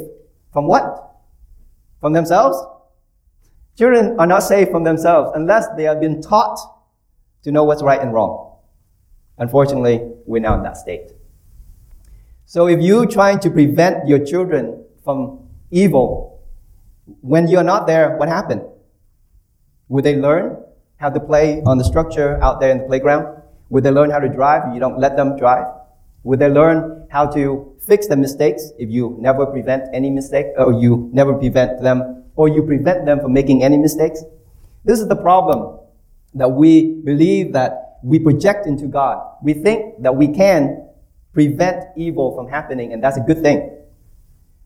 From 0.52 0.66
what? 0.66 1.12
From 2.02 2.12
themselves? 2.12 2.58
Children 3.78 4.20
are 4.20 4.26
not 4.26 4.40
safe 4.40 4.68
from 4.68 4.84
themselves 4.84 5.30
unless 5.34 5.68
they 5.74 5.84
have 5.84 6.00
been 6.00 6.20
taught 6.20 6.58
to 7.44 7.50
know 7.50 7.64
what's 7.64 7.82
right 7.82 7.98
and 7.98 8.12
wrong. 8.12 8.58
Unfortunately, 9.38 10.02
we're 10.26 10.42
now 10.42 10.54
in 10.58 10.62
that 10.64 10.76
state. 10.76 11.12
So 12.44 12.68
if 12.68 12.82
you're 12.82 13.06
trying 13.06 13.38
to 13.38 13.48
prevent 13.50 14.06
your 14.06 14.22
children 14.22 14.84
from 15.02 15.48
evil, 15.70 16.42
when 17.22 17.48
you're 17.48 17.62
not 17.62 17.86
there, 17.86 18.18
what 18.18 18.28
happened? 18.28 18.64
Would 19.88 20.04
they 20.04 20.16
learn 20.16 20.62
how 21.00 21.08
to 21.08 21.18
play 21.18 21.62
on 21.64 21.78
the 21.78 21.84
structure 21.84 22.38
out 22.42 22.60
there 22.60 22.70
in 22.70 22.78
the 22.78 22.84
playground? 22.84 23.42
Would 23.70 23.84
they 23.84 23.90
learn 23.90 24.10
how 24.10 24.18
to 24.18 24.28
drive? 24.28 24.74
You 24.74 24.80
don't 24.80 24.98
let 24.98 25.16
them 25.16 25.38
drive. 25.38 25.64
Would 26.24 26.38
they 26.38 26.50
learn 26.50 27.06
how 27.10 27.26
to 27.32 27.74
fix 27.80 28.06
the 28.06 28.16
mistakes 28.16 28.70
if 28.78 28.90
you 28.90 29.16
never 29.18 29.46
prevent 29.46 29.84
any 29.94 30.10
mistake, 30.10 30.46
or 30.58 30.74
you 30.74 31.08
never 31.12 31.32
prevent 31.34 31.80
them, 31.82 32.24
or 32.36 32.48
you 32.48 32.62
prevent 32.62 33.06
them 33.06 33.20
from 33.20 33.32
making 33.32 33.64
any 33.64 33.78
mistakes? 33.78 34.22
This 34.84 35.00
is 35.00 35.08
the 35.08 35.16
problem 35.16 35.78
that 36.34 36.50
we 36.50 37.00
believe 37.02 37.54
that 37.54 37.98
we 38.02 38.18
project 38.18 38.66
into 38.66 38.86
God. 38.86 39.36
We 39.42 39.54
think 39.54 40.02
that 40.02 40.14
we 40.14 40.28
can 40.28 40.86
prevent 41.32 41.84
evil 41.96 42.36
from 42.36 42.48
happening, 42.48 42.92
and 42.92 43.02
that's 43.02 43.16
a 43.16 43.20
good 43.20 43.40
thing. 43.40 43.78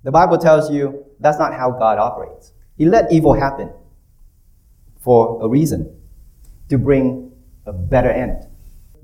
The 0.02 0.10
Bible 0.10 0.38
tells 0.38 0.68
you 0.70 1.04
that's 1.20 1.38
not 1.38 1.54
how 1.54 1.70
God 1.70 1.98
operates. 1.98 2.52
He 2.76 2.86
let 2.86 3.12
evil 3.12 3.34
happen 3.34 3.70
for 4.98 5.40
a 5.40 5.48
reason 5.48 5.94
to 6.68 6.78
bring 6.78 7.33
a 7.66 7.73
better 7.73 8.11
end. 8.11 8.47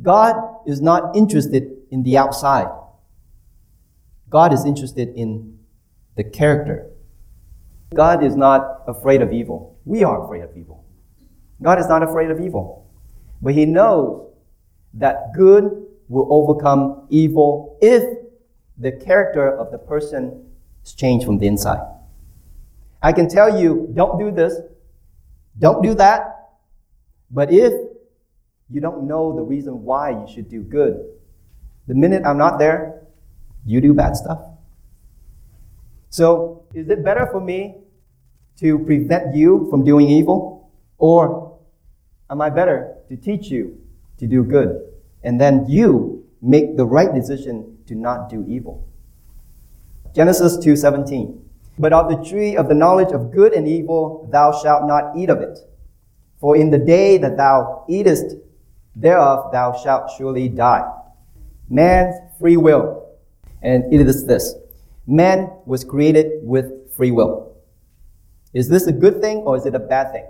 God 0.03 0.35
is 0.67 0.81
not 0.81 1.15
interested 1.15 1.71
in 1.91 2.03
the 2.03 2.17
outside. 2.17 2.69
God 4.29 4.53
is 4.53 4.65
interested 4.65 5.09
in 5.15 5.59
the 6.17 6.25
character. 6.25 6.91
God 7.95 8.23
is 8.23 8.37
not 8.37 8.83
afraid 8.87 9.21
of 9.21 9.33
evil. 9.33 9.79
We 9.85 10.05
are 10.05 10.25
afraid 10.25 10.43
of 10.43 10.57
evil. 10.57 10.85
God 11.63 11.79
is 11.79 11.89
not 11.89 12.03
afraid 12.03 12.31
of 12.31 12.41
evil. 12.41 12.87
But 13.43 13.55
He 13.55 13.67
knows 13.67 14.33
that 14.95 15.33
good 15.35 15.87
will 16.09 16.29
overcome 16.31 17.07
evil 17.11 17.79
if 17.81 18.19
the 18.79 18.93
character 18.93 19.57
of 19.57 19.71
the 19.71 19.79
person 19.79 20.45
is 20.85 20.95
changed 20.95 21.27
from 21.27 21.39
the 21.39 21.47
inside. 21.47 21.87
I 23.03 23.13
can 23.13 23.29
tell 23.29 23.61
you, 23.61 23.91
don't 23.95 24.19
do 24.19 24.31
this, 24.31 24.55
don't 25.59 25.83
do 25.83 25.95
that, 25.95 26.40
but 27.31 27.53
if 27.53 27.73
you 28.69 28.81
don't 28.81 29.07
know 29.07 29.35
the 29.35 29.43
reason 29.43 29.85
why 29.85 30.11
you 30.11 30.27
should 30.33 30.49
do 30.49 30.63
good, 30.63 31.05
the 31.87 31.95
minute 31.95 32.23
I'm 32.25 32.39
not 32.39 32.59
there, 32.59 33.03
you 33.65 33.81
do 33.81 33.95
bad 33.95 34.17
stuff. 34.17 34.41
So, 36.09 36.65
is 36.75 36.89
it 36.89 37.05
better 37.05 37.27
for 37.31 37.41
me 37.41 37.77
to 38.59 38.79
prevent 38.81 39.35
you 39.35 39.69
from 39.71 39.85
doing 39.85 40.09
evil? 40.09 40.71
Or 40.99 41.59
am 42.29 42.41
I 42.41 42.51
better 42.51 42.97
to 43.09 43.17
teach 43.17 43.47
you 43.49 43.79
to 44.19 44.27
do 44.27 44.43
good? 44.43 44.81
And 45.23 45.41
then 45.41 45.67
you 45.69 46.27
make 46.43 46.77
the 46.77 46.85
right 46.85 47.15
decision 47.15 47.79
to 47.87 47.95
not 47.95 48.29
do 48.29 48.45
evil. 48.49 48.87
Genesis 50.15 50.57
2:17. 50.59 51.39
But 51.79 51.93
of 51.93 52.11
the 52.11 52.23
tree 52.29 52.57
of 52.57 52.69
the 52.69 52.75
knowledge 52.75 53.13
of 53.13 53.31
good 53.31 53.53
and 53.53 53.67
evil 53.67 54.29
thou 54.31 54.53
shalt 54.53 54.87
not 54.87 55.17
eat 55.17 55.31
of 55.31 55.41
it. 55.41 55.59
For 56.41 56.57
in 56.57 56.71
the 56.71 56.79
day 56.79 57.19
that 57.19 57.37
thou 57.37 57.85
eatest 57.89 58.37
thereof 58.97 59.53
thou 59.53 59.79
shalt 59.83 60.11
surely 60.17 60.49
die. 60.49 60.91
Man's 61.69 62.17
free 62.39 62.57
will. 62.57 63.07
And 63.63 63.93
it 63.93 64.01
is 64.01 64.27
this. 64.27 64.55
Man 65.07 65.51
was 65.67 65.85
created 65.85 66.41
with 66.43 66.95
free 66.97 67.11
will. 67.11 67.57
Is 68.55 68.69
this 68.69 68.87
a 68.87 68.93
good 68.93 69.21
thing 69.21 69.39
or 69.39 69.57
is 69.57 69.67
it 69.67 69.75
a 69.75 69.79
bad 69.79 70.13
thing? 70.13 70.27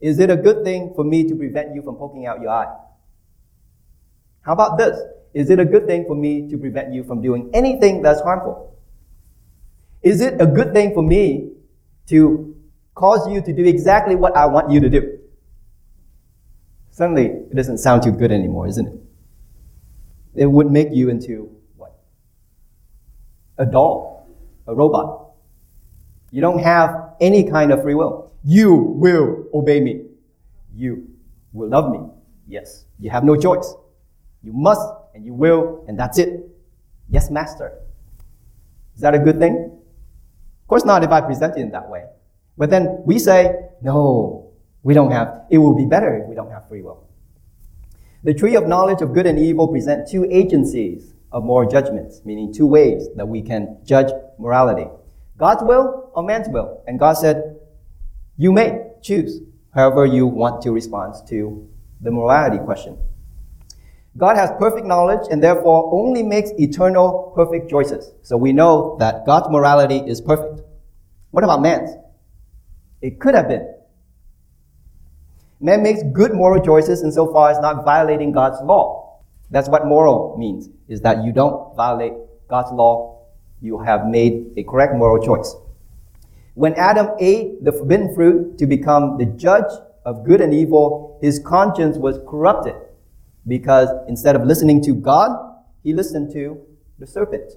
Is 0.00 0.18
it 0.20 0.30
a 0.30 0.36
good 0.36 0.62
thing 0.62 0.92
for 0.94 1.02
me 1.02 1.26
to 1.28 1.34
prevent 1.34 1.74
you 1.74 1.82
from 1.82 1.96
poking 1.96 2.26
out 2.26 2.40
your 2.40 2.50
eye? 2.50 2.72
How 4.42 4.52
about 4.52 4.78
this? 4.78 4.98
Is 5.34 5.50
it 5.50 5.58
a 5.58 5.64
good 5.64 5.86
thing 5.86 6.04
for 6.06 6.14
me 6.14 6.48
to 6.50 6.56
prevent 6.56 6.92
you 6.94 7.04
from 7.04 7.20
doing 7.20 7.50
anything 7.52 8.02
that's 8.02 8.20
harmful? 8.20 8.76
Is 10.02 10.20
it 10.20 10.40
a 10.40 10.46
good 10.46 10.72
thing 10.72 10.94
for 10.94 11.02
me 11.02 11.50
to 12.06 12.57
cause 12.98 13.30
you 13.30 13.40
to 13.40 13.52
do 13.52 13.64
exactly 13.64 14.16
what 14.16 14.36
I 14.36 14.46
want 14.46 14.70
you 14.72 14.80
to 14.80 14.90
do? 14.90 15.18
Suddenly, 16.90 17.26
it 17.26 17.54
doesn't 17.54 17.78
sound 17.78 18.02
too 18.02 18.10
good 18.10 18.32
anymore, 18.32 18.66
isn't 18.66 18.86
it? 18.86 18.98
It 20.34 20.46
would 20.46 20.70
make 20.70 20.88
you 20.90 21.08
into 21.08 21.56
what? 21.76 21.96
A 23.56 23.64
doll, 23.64 24.28
a 24.66 24.74
robot. 24.74 25.30
You 26.32 26.40
don't 26.40 26.58
have 26.58 27.14
any 27.20 27.48
kind 27.48 27.72
of 27.72 27.82
free 27.82 27.94
will. 27.94 28.32
You 28.44 28.74
will 28.74 29.46
obey 29.54 29.80
me. 29.80 30.06
You 30.74 31.08
will 31.52 31.68
love 31.68 31.90
me. 31.92 32.00
Yes. 32.48 32.84
You 32.98 33.10
have 33.10 33.22
no 33.22 33.36
choice. 33.36 33.74
You 34.42 34.52
must 34.52 34.82
and 35.14 35.24
you 35.24 35.34
will, 35.34 35.84
and 35.86 35.98
that's 35.98 36.18
it. 36.18 36.48
Yes, 37.08 37.30
master. 37.30 37.78
Is 38.94 39.02
that 39.02 39.14
a 39.14 39.18
good 39.18 39.38
thing? 39.38 39.54
Of 40.62 40.68
course 40.68 40.84
not 40.84 41.04
if 41.04 41.10
I 41.10 41.20
present 41.20 41.56
it 41.56 41.60
in 41.60 41.70
that 41.70 41.88
way. 41.88 42.04
But 42.58 42.70
then 42.70 43.02
we 43.06 43.18
say, 43.18 43.54
no, 43.80 44.50
we 44.82 44.92
don't 44.92 45.12
have, 45.12 45.46
it 45.48 45.58
will 45.58 45.76
be 45.76 45.86
better 45.86 46.16
if 46.16 46.28
we 46.28 46.34
don't 46.34 46.50
have 46.50 46.68
free 46.68 46.82
will. 46.82 47.08
The 48.24 48.34
tree 48.34 48.56
of 48.56 48.66
knowledge 48.66 49.00
of 49.00 49.14
good 49.14 49.26
and 49.26 49.38
evil 49.38 49.68
present 49.68 50.08
two 50.08 50.26
agencies 50.28 51.14
of 51.30 51.44
moral 51.44 51.70
judgments, 51.70 52.20
meaning 52.24 52.52
two 52.52 52.66
ways 52.66 53.08
that 53.14 53.26
we 53.26 53.42
can 53.42 53.78
judge 53.84 54.12
morality. 54.38 54.90
God's 55.36 55.62
will 55.62 56.10
or 56.14 56.24
man's 56.24 56.48
will. 56.48 56.82
And 56.88 56.98
God 56.98 57.12
said, 57.12 57.60
you 58.36 58.50
may 58.50 58.90
choose 59.02 59.40
however 59.72 60.04
you 60.04 60.26
want 60.26 60.62
to 60.62 60.72
respond 60.72 61.14
to 61.28 61.68
the 62.00 62.10
morality 62.10 62.58
question. 62.58 62.98
God 64.16 64.36
has 64.36 64.50
perfect 64.58 64.84
knowledge 64.84 65.28
and 65.30 65.40
therefore 65.40 65.90
only 65.92 66.24
makes 66.24 66.50
eternal 66.58 67.32
perfect 67.36 67.70
choices. 67.70 68.10
So 68.22 68.36
we 68.36 68.52
know 68.52 68.96
that 68.98 69.24
God's 69.26 69.48
morality 69.48 69.98
is 69.98 70.20
perfect. 70.20 70.62
What 71.30 71.44
about 71.44 71.62
man's? 71.62 71.90
It 73.00 73.20
could 73.20 73.34
have 73.34 73.48
been. 73.48 73.74
Man 75.60 75.82
makes 75.82 76.02
good 76.12 76.34
moral 76.34 76.64
choices 76.64 77.02
insofar 77.02 77.50
as 77.50 77.60
not 77.60 77.84
violating 77.84 78.32
God's 78.32 78.60
law. 78.62 79.20
That's 79.50 79.68
what 79.68 79.86
moral 79.86 80.36
means, 80.38 80.68
is 80.88 81.00
that 81.02 81.24
you 81.24 81.32
don't 81.32 81.74
violate 81.74 82.12
God's 82.48 82.70
law. 82.72 83.26
You 83.60 83.78
have 83.78 84.06
made 84.06 84.52
a 84.56 84.62
correct 84.62 84.94
moral 84.94 85.24
choice. 85.24 85.56
When 86.54 86.74
Adam 86.74 87.10
ate 87.18 87.64
the 87.64 87.72
forbidden 87.72 88.14
fruit 88.14 88.58
to 88.58 88.66
become 88.66 89.16
the 89.18 89.26
judge 89.26 89.70
of 90.04 90.24
good 90.24 90.40
and 90.40 90.52
evil, 90.52 91.18
his 91.22 91.38
conscience 91.38 91.96
was 91.96 92.18
corrupted 92.28 92.74
because 93.46 93.88
instead 94.08 94.36
of 94.36 94.44
listening 94.44 94.82
to 94.84 94.94
God, 94.94 95.30
he 95.82 95.92
listened 95.92 96.32
to 96.32 96.60
the 96.98 97.06
serpent. 97.06 97.52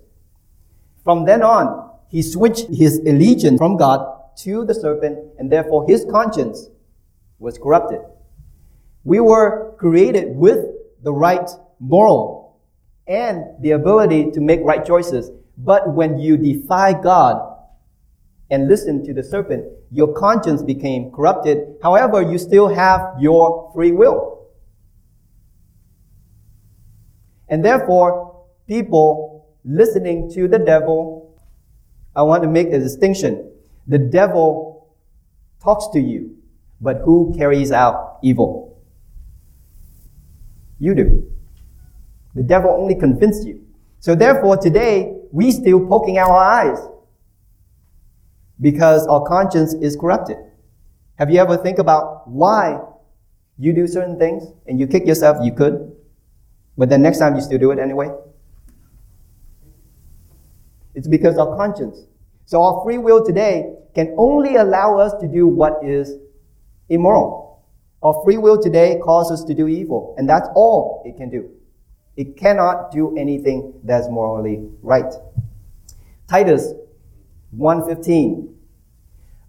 From 1.03 1.25
then 1.25 1.41
on, 1.41 1.89
he 2.09 2.21
switched 2.21 2.67
his 2.67 2.99
allegiance 2.99 3.57
from 3.57 3.77
God 3.77 4.20
to 4.37 4.65
the 4.65 4.73
serpent, 4.73 5.19
and 5.37 5.51
therefore 5.51 5.85
his 5.87 6.05
conscience 6.09 6.69
was 7.39 7.57
corrupted. 7.57 8.01
We 9.03 9.19
were 9.19 9.75
created 9.77 10.35
with 10.35 10.65
the 11.03 11.13
right 11.13 11.49
moral 11.79 12.59
and 13.07 13.43
the 13.61 13.71
ability 13.71 14.31
to 14.31 14.39
make 14.39 14.61
right 14.61 14.85
choices. 14.85 15.31
But 15.57 15.93
when 15.93 16.19
you 16.19 16.37
defy 16.37 16.93
God 16.93 17.41
and 18.49 18.67
listen 18.67 19.03
to 19.05 19.13
the 19.13 19.23
serpent, 19.23 19.65
your 19.91 20.13
conscience 20.13 20.61
became 20.61 21.11
corrupted. 21.11 21.75
However, 21.81 22.21
you 22.21 22.37
still 22.37 22.67
have 22.67 23.15
your 23.19 23.71
free 23.73 23.91
will. 23.91 24.47
And 27.49 27.65
therefore, 27.65 28.45
people 28.67 29.49
listening 29.65 30.31
to 30.33 30.47
the 30.47 30.59
devil, 30.59 31.37
I 32.15 32.23
want 32.23 32.43
to 32.43 32.49
make 32.49 32.67
a 32.67 32.79
distinction. 32.79 33.50
The 33.87 33.97
devil 33.97 34.95
talks 35.61 35.87
to 35.93 35.99
you 35.99 36.41
but 36.81 37.01
who 37.05 37.33
carries 37.37 37.71
out 37.71 38.17
evil? 38.23 38.81
You 40.79 40.95
do. 40.95 41.31
The 42.33 42.41
devil 42.41 42.71
only 42.71 42.95
convinced 42.95 43.47
you. 43.47 43.63
So 43.99 44.15
therefore, 44.15 44.57
today, 44.57 45.15
we 45.31 45.51
still 45.51 45.85
poking 45.87 46.17
our 46.17 46.35
eyes 46.35 46.79
because 48.59 49.05
our 49.05 49.23
conscience 49.27 49.75
is 49.75 49.95
corrupted. 49.95 50.37
Have 51.15 51.29
you 51.29 51.39
ever 51.39 51.55
think 51.55 51.77
about 51.77 52.27
why 52.27 52.79
you 53.59 53.73
do 53.73 53.85
certain 53.85 54.17
things 54.17 54.43
and 54.65 54.79
you 54.79 54.87
kick 54.87 55.05
yourself, 55.05 55.37
you 55.43 55.53
could, 55.53 55.95
but 56.77 56.89
then 56.89 57.03
next 57.03 57.19
time 57.19 57.35
you 57.35 57.41
still 57.41 57.59
do 57.59 57.69
it 57.69 57.77
anyway? 57.77 58.09
It's 60.95 61.07
because 61.07 61.37
our 61.37 61.55
conscience. 61.55 62.07
So 62.51 62.61
our 62.63 62.83
free 62.83 62.97
will 62.97 63.23
today 63.23 63.77
can 63.95 64.13
only 64.17 64.57
allow 64.57 64.97
us 64.99 65.13
to 65.21 65.27
do 65.29 65.47
what 65.47 65.85
is 65.85 66.17
immoral. 66.89 67.63
Our 68.03 68.21
free 68.25 68.37
will 68.37 68.61
today 68.61 68.99
causes 69.01 69.39
us 69.39 69.45
to 69.45 69.53
do 69.53 69.69
evil, 69.69 70.15
and 70.17 70.27
that's 70.27 70.49
all 70.53 71.01
it 71.05 71.15
can 71.15 71.29
do. 71.29 71.49
It 72.17 72.35
cannot 72.35 72.91
do 72.91 73.15
anything 73.17 73.79
that's 73.85 74.09
morally 74.09 74.67
right. 74.81 75.13
Titus 76.27 76.73
1:15 77.55 78.49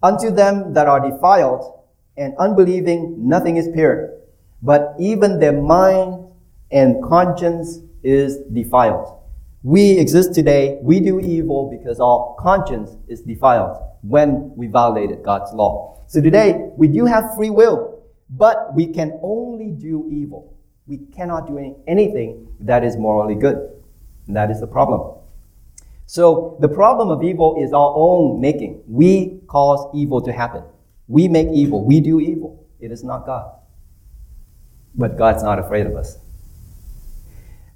Unto 0.01 0.31
them 0.31 0.73
that 0.75 0.87
are 0.87 1.01
defiled 1.01 1.81
and 2.17 2.37
unbelieving 2.38 3.17
nothing 3.19 3.57
is 3.57 3.67
pure, 3.75 4.15
but 4.62 4.95
even 5.01 5.41
their 5.41 5.61
mind 5.61 6.25
and 6.71 7.03
conscience 7.03 7.81
is 8.05 8.38
defiled. 8.53 9.22
We 9.64 9.96
exist 9.98 10.35
today, 10.35 10.79
we 10.83 10.98
do 10.98 11.20
evil 11.20 11.70
because 11.70 12.01
our 12.01 12.35
conscience 12.37 12.96
is 13.07 13.20
defiled 13.20 13.77
when 14.03 14.53
we 14.57 14.66
violated 14.66 15.22
God's 15.22 15.53
law. 15.53 16.03
So 16.09 16.20
today, 16.20 16.70
we 16.77 16.88
do 16.88 17.05
have 17.05 17.37
free 17.37 17.51
will, 17.51 18.03
but 18.29 18.75
we 18.75 18.88
can 18.88 19.20
only 19.22 19.70
do 19.70 20.09
evil. 20.11 20.57
We 20.88 20.98
cannot 21.14 21.46
do 21.46 21.59
any, 21.59 21.77
anything 21.87 22.48
that 22.59 22.83
is 22.83 22.96
morally 22.96 23.37
good. 23.37 23.70
And 24.27 24.35
that 24.35 24.51
is 24.51 24.59
the 24.59 24.66
problem. 24.66 25.16
So 26.07 26.57
the 26.61 26.68
problem 26.68 27.11
of 27.11 27.22
evil 27.22 27.62
is 27.62 27.72
our 27.72 27.92
own 27.94 28.40
making. 28.40 28.83
We 28.88 29.42
cause 29.46 29.88
evil 29.94 30.20
to 30.22 30.33
happen. 30.33 30.64
We 31.07 31.29
make 31.29 31.48
evil. 31.53 31.85
We 31.85 32.01
do 32.01 32.18
evil. 32.18 32.66
It 32.81 32.90
is 32.90 33.05
not 33.05 33.27
God. 33.27 33.48
But 34.96 35.16
God's 35.16 35.44
not 35.44 35.61
afraid 35.61 35.87
of 35.87 35.94
us. 35.94 36.18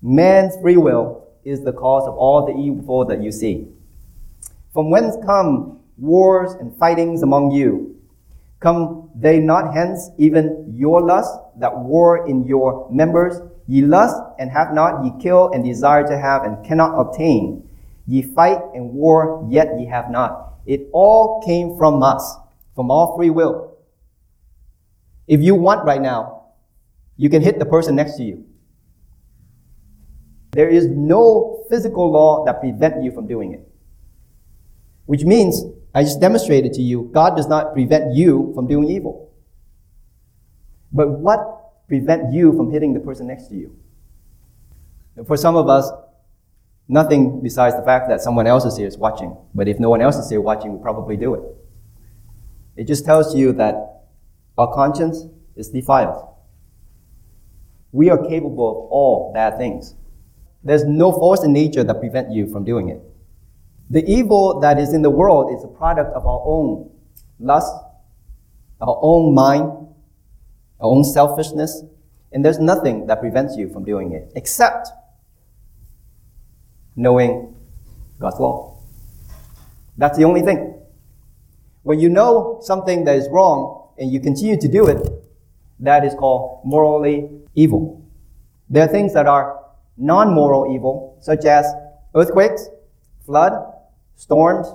Man's 0.03 0.57
free 0.61 0.77
will 0.77 1.26
is 1.47 1.63
the 1.63 1.73
cause 1.73 2.07
of 2.09 2.15
all 2.17 2.45
the 2.45 2.53
evil 2.53 3.05
that 3.05 3.23
you 3.23 3.31
see. 3.31 3.69
From 4.73 4.91
whence 4.91 5.17
come 5.25 5.79
wars 5.97 6.53
and 6.61 6.77
fightings 6.77 7.23
among 7.23 7.53
you? 7.53 7.97
Come 8.61 9.11
they 9.15 9.39
not 9.39 9.73
hence, 9.73 10.11
even 10.19 10.75
your 10.77 11.01
lust 11.01 11.33
that 11.59 11.79
war 11.79 12.27
in 12.29 12.45
your 12.47 12.89
members? 12.91 13.41
Ye 13.69 13.83
lust 13.83 14.17
and 14.39 14.51
have 14.51 14.75
not, 14.75 15.05
ye 15.05 15.13
kill 15.23 15.51
and 15.53 15.65
desire 15.65 16.07
to 16.07 16.19
have 16.19 16.43
and 16.43 16.65
cannot 16.67 16.99
obtain. 16.99 17.69
Ye 18.07 18.23
fight 18.23 18.59
and 18.75 18.91
war, 18.93 19.47
yet 19.49 19.79
ye 19.79 19.87
have 19.87 20.11
not. 20.11 20.55
It 20.67 20.89
all 20.93 21.43
came 21.47 21.77
from 21.77 22.03
us, 22.03 22.37
from 22.75 22.91
our 22.91 23.15
free 23.17 23.31
will. 23.31 23.77
If 25.29 25.41
you 25.41 25.55
want 25.55 25.85
right 25.85 26.01
now, 26.01 26.47
you 27.17 27.31
can 27.31 27.43
hit 27.43 27.59
the 27.59 27.67
person 27.67 27.95
next 27.95 28.17
to 28.17 28.25
you. 28.25 28.45
There 30.57 30.71
is 30.71 30.87
no 30.87 31.65
physical 31.69 32.11
law 32.11 32.47
that 32.47 32.61
prevents 32.61 33.05
you 33.05 33.13
from 33.13 33.27
doing 33.27 33.53
it. 33.53 33.69
Which 35.05 35.23
means 35.23 35.63
I 35.95 36.03
just 36.03 36.19
demonstrated 36.19 36.73
to 36.75 36.83
you, 36.83 37.11
God 37.13 37.37
does 37.37 37.47
not 37.47 37.75
prevent 37.75 38.15
you 38.15 38.53
from 38.55 38.67
doing 38.67 38.89
evil. 38.89 39.31
But 40.91 41.11
what 41.11 41.87
prevent 41.89 42.33
you 42.33 42.57
from 42.57 42.73
hitting 42.73 42.95
the 42.95 43.01
person 43.01 43.27
next 43.27 43.49
to 43.49 43.55
you? 43.55 43.77
For 45.27 45.37
some 45.37 45.57
of 45.57 45.69
us, 45.69 45.91
nothing 46.89 47.43
besides 47.43 47.77
the 47.77 47.83
fact 47.83 48.09
that 48.09 48.23
someone 48.23 48.47
else 48.47 48.65
is 48.65 48.79
here 48.79 48.87
is 48.87 48.97
watching. 48.97 49.37
But 49.55 49.69
if 49.69 49.79
no 49.79 49.91
one 49.91 50.01
else 50.01 50.17
is 50.17 50.31
here 50.31 50.41
watching, 50.41 50.73
we 50.73 50.83
probably 50.83 51.19
do 51.19 51.35
it. 51.35 51.43
It 52.77 52.85
just 52.87 53.05
tells 53.05 53.35
you 53.35 53.53
that 53.53 53.75
our 54.57 54.73
conscience 54.73 55.23
is 55.55 55.69
defiled. 55.69 56.29
We 57.93 58.09
are 58.09 58.17
capable 58.17 58.71
of 58.71 58.91
all 58.91 59.33
bad 59.35 59.59
things. 59.59 59.95
There's 60.67 60.85
no 60.85 61.13
force 61.13 61.45
in 61.45 61.53
nature 61.53 61.85
that 61.85 62.01
prevents 62.01 62.35
you 62.35 62.51
from 62.51 62.65
doing 62.65 62.89
it. 62.89 63.01
The 63.89 64.05
evil 64.05 64.59
that 64.61 64.81
is 64.81 64.93
in 64.93 65.03
the 65.03 65.11
world 65.11 65.57
is 65.57 65.63
a 65.63 65.69
product 65.69 66.13
of 66.13 66.27
our 66.27 66.43
own 66.45 66.91
lust, 67.39 67.73
our 68.81 68.99
own 69.01 69.33
mind, 69.33 69.63
our 70.81 70.91
own 70.91 71.05
selfishness, 71.05 71.85
and 72.33 72.45
there's 72.45 72.59
nothing 72.59 73.07
that 73.07 73.21
prevents 73.21 73.57
you 73.57 73.69
from 73.73 73.85
doing 73.85 74.11
it 74.11 74.33
except 74.35 74.89
knowing 76.97 77.55
God's 78.19 78.41
law. 78.41 78.81
That's 79.97 80.19
the 80.19 80.25
only 80.25 80.43
thing. 80.43 80.75
When 81.85 82.01
you 82.01 82.09
know 82.09 82.59
something 82.61 83.05
that 83.05 83.15
is 83.15 83.29
wrong 83.31 83.91
and 83.99 84.11
you 84.11 84.19
continue 84.19 84.61
to 84.61 84.67
do 84.67 84.89
it, 84.89 85.13
that 85.79 86.05
is 86.05 86.15
called 86.15 86.63
morally 86.65 87.31
evil. 87.55 88.05
There 88.69 88.83
are 88.83 88.89
things 88.89 89.15
that 89.15 89.29
are 89.29 89.66
non-moral 89.97 90.75
evil, 90.75 91.17
such 91.21 91.45
as 91.45 91.67
earthquakes, 92.15 92.69
flood, 93.25 93.53
storms. 94.17 94.67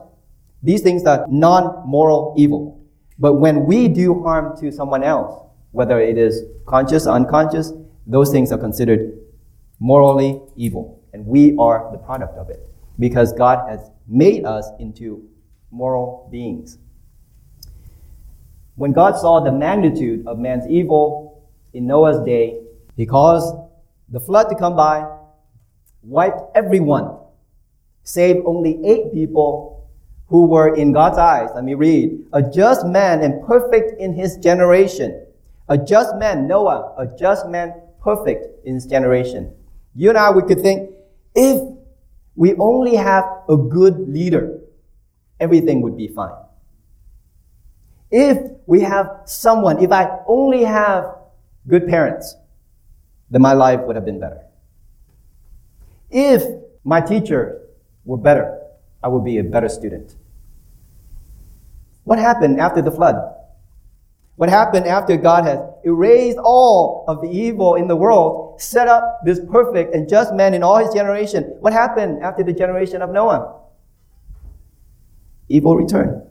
These 0.64 0.82
things 0.82 1.06
are 1.06 1.26
non-moral 1.30 2.36
evil. 2.38 2.80
But 3.18 3.34
when 3.34 3.66
we 3.66 3.88
do 3.88 4.22
harm 4.24 4.58
to 4.62 4.72
someone 4.72 5.04
else, 5.04 5.48
whether 5.72 6.00
it 6.00 6.18
is 6.18 6.44
conscious 6.66 7.08
or 7.08 7.16
unconscious, 7.16 7.72
those 8.08 8.32
things 8.32 8.52
are 8.52 8.58
considered 8.58 9.18
morally 9.80 10.42
evil. 10.56 11.02
And 11.14 11.26
we 11.26 11.56
are 11.58 11.90
the 11.92 11.98
product 11.98 12.38
of 12.38 12.50
it 12.50 12.68
because 13.00 13.34
God 13.34 13.70
has 13.70 13.92
made 14.08 14.46
us 14.46 14.70
into 14.80 15.28
moral 15.72 16.28
beings. 16.32 16.78
When 18.76 18.92
God 18.92 19.18
saw 19.18 19.40
the 19.40 19.52
magnitude 19.52 20.26
of 20.28 20.40
man's 20.40 20.68
evil 20.68 21.50
in 21.74 21.88
Noah's 21.88 22.20
day, 22.26 22.62
he 22.96 23.06
caused 23.06 23.56
the 24.12 24.20
flood 24.20 24.50
to 24.50 24.56
come 24.56 24.76
by, 24.76 25.10
wiped 26.04 26.42
everyone, 26.56 27.18
save 28.04 28.46
only 28.46 28.80
eight 28.86 29.14
people 29.14 29.90
who 30.28 30.46
were 30.46 30.76
in 30.76 30.92
God's 30.92 31.18
eyes. 31.18 31.50
Let 31.56 31.64
me 31.64 31.74
read. 31.74 32.26
A 32.34 32.42
just 32.42 32.86
man 32.86 33.22
and 33.22 33.46
perfect 33.46 34.00
in 34.00 34.14
his 34.14 34.38
generation. 34.38 35.26
A 35.70 35.78
just 35.78 36.16
man, 36.18 36.48
Noah, 36.48 36.94
a 36.98 37.08
just 37.18 37.48
man, 37.48 37.74
perfect 38.02 38.66
in 38.66 38.76
his 38.76 38.86
generation. 38.86 39.54
You 39.96 40.10
and 40.10 40.18
I, 40.18 40.32
we 40.32 40.42
could 40.44 40.62
think, 40.62 40.92
if 41.36 41.62
we 42.36 42.56
only 42.56 42.96
have 42.96 43.26
a 43.48 43.56
good 43.58 44.10
leader, 44.10 44.60
everything 45.40 45.82
would 45.82 45.98
be 45.98 46.08
fine. 46.08 46.36
If 48.10 48.38
we 48.66 48.82
have 48.82 49.22
someone, 49.26 49.82
if 49.84 49.92
I 49.92 50.20
only 50.28 50.64
have 50.64 51.16
good 51.68 51.88
parents, 51.88 52.36
then 53.32 53.42
my 53.42 53.54
life 53.54 53.80
would 53.82 53.96
have 53.96 54.06
been 54.06 54.20
better. 54.20 54.42
If 56.12 56.44
my 56.84 57.00
teacher 57.00 57.62
were 58.04 58.18
better, 58.18 58.60
I 59.02 59.08
would 59.08 59.24
be 59.24 59.38
a 59.40 59.44
better 59.44 59.70
student. 59.70 60.16
What 62.04 62.20
happened 62.20 62.60
after 62.60 62.82
the 62.82 62.92
flood? 62.92 63.16
What 64.36 64.50
happened 64.50 64.86
after 64.86 65.16
God 65.18 65.46
has 65.46 65.60
erased 65.84 66.38
all 66.44 67.06
of 67.08 67.22
the 67.22 67.30
evil 67.30 67.76
in 67.76 67.88
the 67.88 67.96
world, 67.96 68.60
set 68.62 68.88
up 68.88 69.22
this 69.24 69.40
perfect 69.40 69.96
and 69.96 70.10
just 70.10 70.34
man 70.34 70.54
in 70.54 70.62
all 70.62 70.78
his 70.78 70.94
generation? 70.94 71.44
What 71.62 71.74
happened 71.74 72.22
after 72.22 72.44
the 72.44 72.54
generation 72.54 73.02
of 73.02 73.12
Noah? 73.12 73.60
Evil 75.48 75.78
returned. 75.78 76.24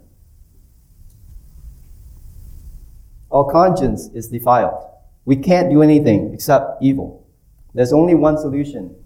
Our 3.31 3.51
conscience 3.51 4.09
is 4.13 4.29
defiled. 4.29 4.90
We 5.31 5.37
can't 5.37 5.71
do 5.71 5.81
anything 5.81 6.35
except 6.35 6.83
evil. 6.83 7.25
There's 7.73 7.93
only 7.93 8.17
one 8.17 8.37
solution 8.37 8.97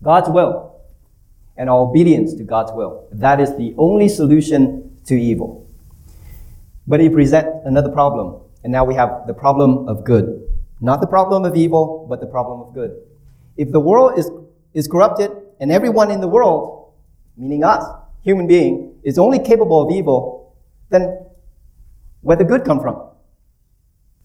God's 0.00 0.28
will 0.28 0.80
and 1.56 1.68
our 1.68 1.80
obedience 1.80 2.34
to 2.34 2.44
God's 2.44 2.70
will. 2.72 3.08
That 3.10 3.40
is 3.40 3.56
the 3.56 3.74
only 3.76 4.08
solution 4.08 4.96
to 5.06 5.20
evil. 5.20 5.66
But 6.86 7.00
he 7.00 7.08
presents 7.08 7.50
another 7.64 7.90
problem, 7.90 8.42
and 8.62 8.72
now 8.72 8.84
we 8.84 8.94
have 8.94 9.26
the 9.26 9.34
problem 9.34 9.88
of 9.88 10.04
good. 10.04 10.40
Not 10.80 11.00
the 11.00 11.08
problem 11.08 11.44
of 11.44 11.56
evil, 11.56 12.06
but 12.08 12.20
the 12.20 12.28
problem 12.28 12.60
of 12.60 12.72
good. 12.72 12.92
If 13.56 13.72
the 13.72 13.80
world 13.80 14.20
is, 14.20 14.30
is 14.72 14.86
corrupted 14.86 15.32
and 15.58 15.72
everyone 15.72 16.12
in 16.12 16.20
the 16.20 16.28
world, 16.28 16.92
meaning 17.36 17.64
us, 17.64 17.82
human 18.22 18.46
being, 18.46 19.00
is 19.02 19.18
only 19.18 19.40
capable 19.40 19.82
of 19.82 19.90
evil, 19.90 20.54
then 20.90 21.26
where 22.20 22.36
the 22.36 22.44
good 22.44 22.64
come 22.64 22.78
from? 22.78 23.09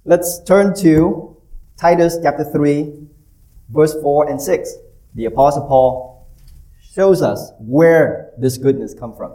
Let's 0.08 0.40
turn 0.44 0.76
to 0.82 1.36
Titus 1.78 2.20
chapter 2.22 2.44
3, 2.44 2.94
verse 3.72 3.96
4 4.04 4.30
and 4.30 4.40
6. 4.40 4.76
The 5.16 5.26
Apostle 5.26 5.66
Paul 5.66 6.30
shows 6.94 7.24
us 7.24 7.52
where 7.58 8.30
this 8.38 8.60
goodness 8.60 8.94
come 8.94 9.16
from. 9.16 9.34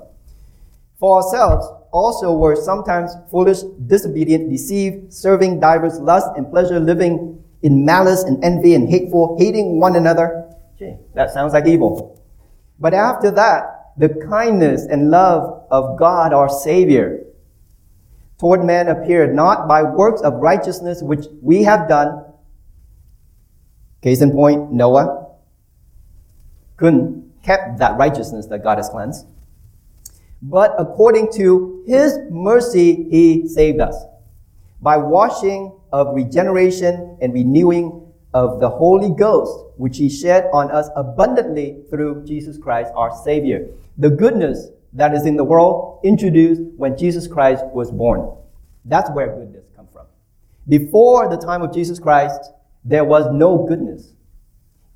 For 1.01 1.17
ourselves 1.17 1.67
also 1.91 2.37
were 2.37 2.55
sometimes 2.55 3.11
foolish, 3.33 3.63
disobedient, 3.89 4.49
deceived, 4.49 5.13
serving 5.13 5.59
divers 5.59 5.99
lusts 5.99 6.31
and 6.37 6.49
pleasure, 6.49 6.79
living 6.79 7.43
in 7.63 7.85
malice 7.85 8.23
and 8.23 8.45
envy 8.45 8.77
and 8.77 8.89
hateful, 8.89 9.37
hating 9.41 9.81
one 9.81 9.97
another. 9.97 10.55
Gee, 10.79 10.95
that 11.15 11.31
sounds 11.31 11.53
like 11.53 11.67
evil. 11.67 12.23
But 12.79 12.95
after 12.95 13.33
that, 13.33 13.95
the 13.97 14.11
kindness 14.31 14.87
and 14.89 15.11
love 15.11 15.67
of 15.73 15.99
God 15.99 16.33
our 16.33 16.49
Savior 16.49 17.27
toward 18.40 18.64
man 18.64 18.88
appeared 18.88 19.35
not 19.35 19.68
by 19.68 19.83
works 19.83 20.22
of 20.22 20.33
righteousness 20.35 21.03
which 21.03 21.26
we 21.42 21.62
have 21.62 21.88
done. 21.88 22.24
Case 24.00 24.22
in 24.22 24.33
point, 24.33 24.72
Noah 24.72 25.29
couldn't 26.79 27.20
kept 27.42 27.79
that 27.79 27.98
righteousness 27.98 28.46
that 28.46 28.64
God 28.64 28.79
has 28.79 28.88
cleansed. 28.88 29.26
But 30.40 30.74
according 30.79 31.33
to 31.35 31.85
his 31.87 32.18
mercy, 32.31 33.07
he 33.11 33.46
saved 33.46 33.79
us 33.79 33.94
by 34.81 34.96
washing 34.96 35.79
of 35.92 36.14
regeneration 36.14 37.18
and 37.20 37.35
renewing 37.35 38.11
of 38.33 38.61
the 38.61 38.70
Holy 38.70 39.11
Ghost, 39.11 39.66
which 39.76 39.98
he 39.98 40.09
shed 40.09 40.48
on 40.55 40.70
us 40.70 40.88
abundantly 40.96 41.83
through 41.90 42.24
Jesus 42.24 42.57
Christ, 42.57 42.90
our 42.94 43.12
Savior. 43.22 43.68
The 43.98 44.09
goodness 44.09 44.68
that 44.92 45.14
is 45.14 45.26
in 45.26 45.37
the 45.37 45.44
world 45.44 46.00
introduced 46.05 46.62
when 46.76 46.96
Jesus 46.96 47.26
Christ 47.26 47.64
was 47.66 47.90
born. 47.90 48.37
That's 48.85 49.11
where 49.11 49.35
goodness 49.35 49.64
comes 49.76 49.90
from. 49.92 50.07
Before 50.68 51.29
the 51.29 51.37
time 51.37 51.62
of 51.62 51.72
Jesus 51.72 51.98
Christ, 51.98 52.53
there 52.85 53.05
was 53.05 53.26
no 53.33 53.66
goodness. 53.66 54.12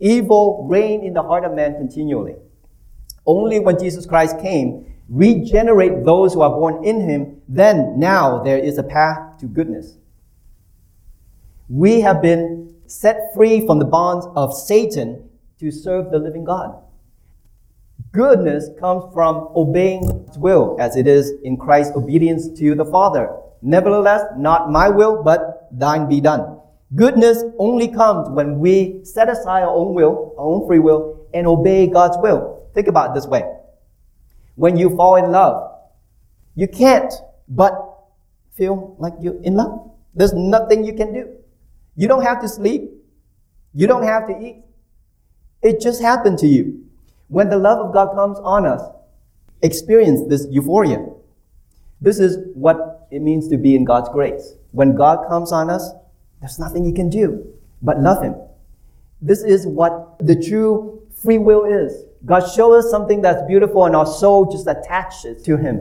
Evil 0.01 0.67
reigned 0.69 1.05
in 1.05 1.15
the 1.15 1.23
heart 1.23 1.45
of 1.45 1.55
man 1.55 1.75
continually. 1.75 2.37
Only 3.27 3.61
when 3.61 3.79
Jesus 3.79 4.07
Christ 4.07 4.39
came, 4.41 4.95
regenerate 5.09 6.05
those 6.05 6.35
who 6.35 6.43
are 6.43 6.51
born 6.51 6.85
in 6.85 7.09
him, 7.09 7.41
then 7.49 7.99
now 7.99 8.43
there 8.43 8.59
is 8.59 8.79
a 8.79 8.83
path 8.83 9.39
to 9.39 9.47
goodness. 9.47 9.97
We 11.69 12.01
have 12.01 12.21
been 12.21 12.75
set 12.87 13.33
free 13.35 13.67
from 13.67 13.79
the 13.79 13.85
bonds 13.85 14.27
of 14.37 14.53
Satan 14.55 15.29
to 15.59 15.71
serve 15.71 16.11
the 16.11 16.19
living 16.19 16.45
God. 16.45 16.84
Goodness 18.13 18.69
comes 18.79 19.13
from 19.13 19.49
obeying 19.57 20.27
His 20.29 20.39
will, 20.39 20.77
as 20.79 20.97
it 20.97 21.07
is 21.07 21.33
in 21.43 21.57
Christ's 21.57 21.97
obedience 21.97 22.49
to 22.59 22.75
the 22.75 22.85
Father. 22.85 23.37
Nevertheless, 23.61 24.23
not 24.37 24.71
my 24.71 24.89
will, 24.89 25.23
but 25.23 25.69
thine 25.73 26.09
be 26.09 26.21
done. 26.21 26.61
Goodness 26.95 27.43
only 27.59 27.89
comes 27.89 28.29
when 28.29 28.61
we 28.61 29.01
set 29.05 29.29
aside 29.29 29.63
our 29.63 29.75
own 29.75 29.95
will, 29.95 30.35
our 30.39 30.45
own 30.45 30.67
free 30.67 30.79
will, 30.79 31.27
and 31.35 31.47
obey 31.47 31.87
God's 31.89 32.17
will. 32.19 32.69
Think 32.75 32.87
about 32.87 33.11
it 33.11 33.15
this 33.15 33.27
way. 33.27 33.43
When 34.55 34.77
you 34.77 34.95
fall 34.97 35.17
in 35.17 35.33
love, 35.33 35.73
you 36.55 36.69
can't 36.69 37.13
but 37.49 37.73
feel 38.53 38.95
like 38.99 39.15
you're 39.21 39.43
in 39.43 39.55
love. 39.55 39.91
There's 40.15 40.33
nothing 40.33 40.85
you 40.85 40.95
can 40.95 41.13
do. 41.13 41.37
You 41.97 42.07
don't 42.07 42.23
have 42.23 42.41
to 42.43 42.49
sleep. 42.49 42.91
You 43.73 43.87
don't 43.87 44.05
have 44.05 44.29
to 44.29 44.39
eat. 44.41 44.63
It 45.63 45.81
just 45.81 46.01
happened 46.01 46.39
to 46.39 46.47
you. 46.47 46.85
When 47.29 47.49
the 47.49 47.59
love 47.59 47.79
of 47.79 47.93
God 47.93 48.15
comes 48.15 48.39
on 48.39 48.67
us, 48.67 48.83
experience 49.63 50.21
this 50.29 50.47
euphoria. 50.51 51.07
This 52.01 52.19
is 52.19 52.39
what 52.55 53.09
it 53.11 53.21
means 53.21 53.49
to 53.49 53.57
be 53.57 53.75
in 53.75 53.85
God's 53.85 54.09
grace. 54.11 54.55
When 54.73 54.95
God 54.95 55.27
comes 55.29 55.53
on 55.53 55.71
us, 55.71 55.91
there's 56.41 56.59
nothing 56.59 56.85
you 56.85 56.93
can 56.93 57.09
do 57.09 57.47
but 57.81 58.01
love 58.01 58.23
Him. 58.23 58.35
This 59.23 59.43
is 59.43 59.67
what 59.67 60.19
the 60.19 60.37
true 60.37 61.07
free 61.23 61.39
will 61.39 61.65
is. 61.65 62.05
God 62.27 62.47
shows 62.51 62.85
us 62.85 62.91
something 62.91 63.23
that's 63.23 63.43
beautiful 63.47 63.87
and 63.87 63.97
our 63.97 64.07
soul 64.07 64.51
just 64.51 64.67
attaches 64.67 65.43
to 65.45 65.57
Him. 65.57 65.81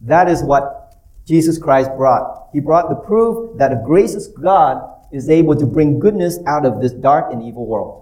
That 0.00 0.28
is 0.28 0.42
what 0.42 0.96
Jesus 1.26 1.58
Christ 1.58 1.90
brought. 1.96 2.48
He 2.52 2.58
brought 2.58 2.88
the 2.88 2.96
proof 2.96 3.56
that 3.58 3.72
a 3.72 3.82
gracious 3.84 4.26
God 4.26 4.82
is 5.12 5.30
able 5.30 5.54
to 5.56 5.66
bring 5.66 6.00
goodness 6.00 6.38
out 6.46 6.66
of 6.66 6.80
this 6.80 6.92
dark 6.92 7.32
and 7.32 7.42
evil 7.42 7.66
world 7.66 8.01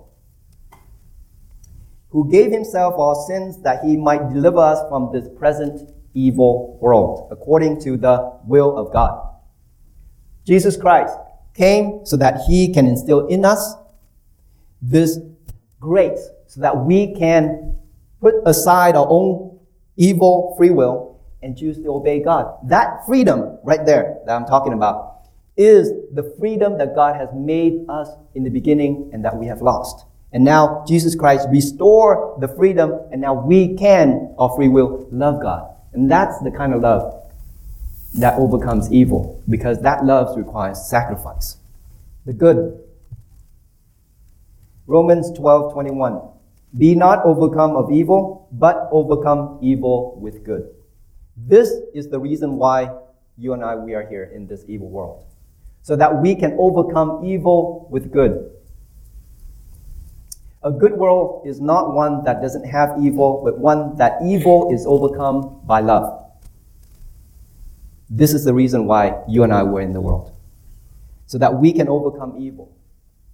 who 2.11 2.31
gave 2.31 2.51
himself 2.51 2.95
our 2.99 3.15
sins 3.27 3.63
that 3.63 3.85
he 3.85 3.97
might 3.97 4.33
deliver 4.33 4.59
us 4.59 4.81
from 4.89 5.11
this 5.13 5.29
present 5.39 5.91
evil 6.15 6.79
world, 6.81 7.29
according 7.31 7.81
to 7.81 7.97
the 7.97 8.39
will 8.45 8.77
of 8.77 8.93
God. 8.93 9.29
Jesus 10.45 10.77
Christ 10.77 11.17
came 11.55 12.05
so 12.05 12.17
that 12.17 12.41
he 12.49 12.73
can 12.73 12.87
instill 12.87 13.27
in 13.29 13.45
us 13.45 13.75
this 14.83 15.19
grace, 15.79 16.31
so 16.47 16.61
that 16.61 16.77
we 16.77 17.15
can 17.15 17.77
put 18.21 18.35
aside 18.45 18.97
our 18.97 19.07
own 19.09 19.59
evil 19.97 20.55
free 20.57 20.71
will 20.71 21.21
and 21.43 21.57
choose 21.57 21.77
to 21.79 21.89
obey 21.89 22.23
God. 22.23 22.57
That 22.69 23.07
freedom 23.07 23.59
right 23.63 23.85
there 23.85 24.19
that 24.27 24.35
I'm 24.35 24.47
talking 24.47 24.73
about 24.73 25.29
is 25.57 25.93
the 26.13 26.35
freedom 26.39 26.79
that 26.79 26.95
God 26.95 27.17
has 27.17 27.29
made 27.35 27.85
us 27.89 28.09
in 28.35 28.45
the 28.45 28.51
beginning 28.51 29.11
and 29.13 29.25
that 29.25 29.37
we 29.37 29.47
have 29.47 29.63
lost. 29.63 30.07
And 30.33 30.45
now 30.45 30.85
Jesus 30.87 31.15
Christ 31.15 31.49
restore 31.51 32.37
the 32.41 32.49
freedom, 32.49 33.01
and 33.11 33.21
now 33.21 33.35
we 33.35 33.77
can, 33.77 34.35
of 34.39 34.55
free 34.57 34.69
will, 34.69 35.09
love 35.11 35.43
God. 35.43 35.75
And 35.93 36.11
that's 36.11 36.39
the 36.41 36.51
kind 36.51 36.73
of 36.73 36.83
love 36.83 37.31
that 38.15 38.39
overcomes 38.39 38.93
evil, 38.93 39.43
because 39.49 39.83
that 39.83 40.05
love 40.05 40.37
requires 40.37 40.89
sacrifice. 40.89 41.57
The 42.27 42.33
good. 42.33 42.79
Romans 44.87 45.33
12, 45.33 45.73
21. 45.73 46.21
Be 46.79 46.95
not 46.95 47.25
overcome 47.25 47.77
of 47.77 47.91
evil, 47.91 48.49
but 48.53 48.89
overcome 48.93 49.59
evil 49.61 50.17
with 50.21 50.45
good. 50.45 50.69
This 51.37 51.73
is 51.95 52.09
the 52.09 52.21
reason 52.21 52.57
why 52.57 52.91
you 53.37 53.53
and 53.53 53.65
I, 53.65 53.75
we 53.75 53.95
are 53.95 54.07
here 54.07 54.31
in 54.35 54.47
this 54.47 54.65
evil 54.69 54.89
world. 54.89 55.25
So 55.83 55.97
that 55.97 56.21
we 56.21 56.37
can 56.37 56.57
overcome 56.59 57.25
evil 57.25 57.89
with 57.91 58.13
good. 58.13 58.53
A 60.63 60.71
good 60.71 60.93
world 60.93 61.47
is 61.47 61.61
not 61.61 61.95
one 61.95 62.23
that 62.25 62.43
doesn't 62.43 62.65
have 62.65 62.97
evil, 63.01 63.41
but 63.43 63.59
one 63.59 63.97
that 63.97 64.21
evil 64.23 64.71
is 64.73 64.85
overcome 64.87 65.61
by 65.65 65.81
love. 65.81 66.31
This 68.11 68.35
is 68.35 68.45
the 68.45 68.53
reason 68.53 68.87
why 68.87 69.23
you 69.27 69.43
and 69.43 69.53
I 69.53 69.63
were 69.63 69.81
in 69.81 69.93
the 69.93 70.01
world. 70.01 70.33
So 71.27 71.39
that 71.39 71.55
we 71.55 71.73
can 71.73 71.89
overcome 71.89 72.37
evil. 72.39 72.77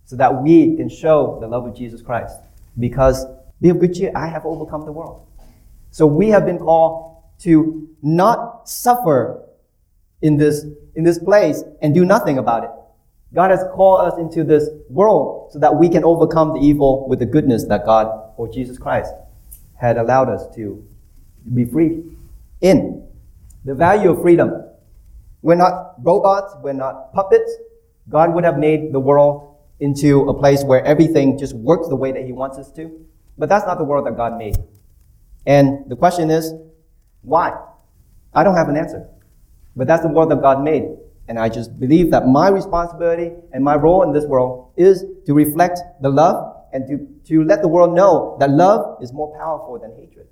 So 0.04 0.14
that 0.16 0.42
we 0.42 0.76
can 0.76 0.88
show 0.88 1.38
the 1.40 1.48
love 1.48 1.66
of 1.66 1.74
Jesus 1.74 2.00
Christ. 2.00 2.36
Because 2.78 3.26
be 3.60 3.70
of 3.70 3.80
good 3.80 3.94
cheer, 3.94 4.12
I 4.14 4.28
have 4.28 4.44
overcome 4.44 4.84
the 4.84 4.92
world. 4.92 5.26
So 5.90 6.06
we 6.06 6.28
have 6.28 6.44
been 6.44 6.58
called 6.58 7.22
to 7.40 7.88
not 8.02 8.68
suffer 8.68 9.42
in 10.22 10.36
this, 10.36 10.64
in 10.94 11.04
this 11.04 11.18
place 11.18 11.64
and 11.82 11.94
do 11.94 12.04
nothing 12.04 12.38
about 12.38 12.64
it. 12.64 12.70
God 13.34 13.50
has 13.50 13.64
called 13.74 14.00
us 14.00 14.18
into 14.18 14.44
this 14.44 14.68
world 14.88 15.50
so 15.52 15.58
that 15.58 15.74
we 15.74 15.88
can 15.88 16.04
overcome 16.04 16.54
the 16.54 16.60
evil 16.60 17.08
with 17.08 17.18
the 17.18 17.26
goodness 17.26 17.64
that 17.64 17.84
God 17.84 18.32
or 18.36 18.48
Jesus 18.48 18.78
Christ 18.78 19.12
had 19.74 19.98
allowed 19.98 20.28
us 20.28 20.54
to 20.56 20.86
be 21.54 21.64
free 21.64 22.02
in. 22.60 23.06
The 23.64 23.74
value 23.74 24.10
of 24.10 24.22
freedom. 24.22 24.64
We're 25.42 25.56
not 25.56 25.94
robots, 26.02 26.54
we're 26.62 26.72
not 26.72 27.12
puppets. 27.12 27.52
God 28.08 28.32
would 28.34 28.44
have 28.44 28.58
made 28.58 28.92
the 28.92 29.00
world 29.00 29.56
into 29.80 30.28
a 30.28 30.34
place 30.34 30.62
where 30.64 30.84
everything 30.84 31.38
just 31.38 31.54
works 31.54 31.88
the 31.88 31.96
way 31.96 32.12
that 32.12 32.24
He 32.24 32.32
wants 32.32 32.58
us 32.58 32.70
to. 32.72 33.06
But 33.36 33.48
that's 33.48 33.66
not 33.66 33.78
the 33.78 33.84
world 33.84 34.06
that 34.06 34.16
God 34.16 34.38
made. 34.38 34.56
And 35.44 35.88
the 35.88 35.96
question 35.96 36.30
is, 36.30 36.52
why? 37.22 37.56
I 38.32 38.44
don't 38.44 38.56
have 38.56 38.68
an 38.68 38.76
answer. 38.76 39.08
But 39.74 39.86
that's 39.86 40.02
the 40.02 40.08
world 40.08 40.30
that 40.30 40.40
God 40.40 40.62
made. 40.62 40.84
And 41.28 41.38
I 41.38 41.48
just 41.48 41.78
believe 41.78 42.10
that 42.12 42.26
my 42.26 42.48
responsibility 42.48 43.32
and 43.52 43.64
my 43.64 43.74
role 43.74 44.02
in 44.02 44.12
this 44.12 44.24
world 44.24 44.72
is 44.76 45.04
to 45.26 45.34
reflect 45.34 45.80
the 46.00 46.08
love 46.08 46.56
and 46.72 46.86
to, 46.86 47.06
to 47.28 47.44
let 47.44 47.62
the 47.62 47.68
world 47.68 47.94
know 47.94 48.36
that 48.38 48.50
love 48.50 49.02
is 49.02 49.12
more 49.12 49.36
powerful 49.36 49.78
than 49.78 49.94
hatred. 49.96 50.28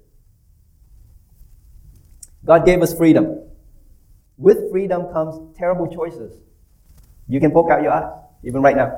God 2.45 2.67
gave 2.67 2.83
us 2.83 2.95
freedom. 2.97 3.41
With 4.37 4.71
freedom 4.71 5.13
comes 5.13 5.57
terrible 5.57 5.87
choices. 5.87 6.39
You 7.29 7.41
can 7.41 7.51
poke 7.51 7.71
out 7.71 7.83
your 7.83 7.93
eyes, 7.93 8.13
even 8.43 8.61
right 8.61 8.77
now. 8.77 8.93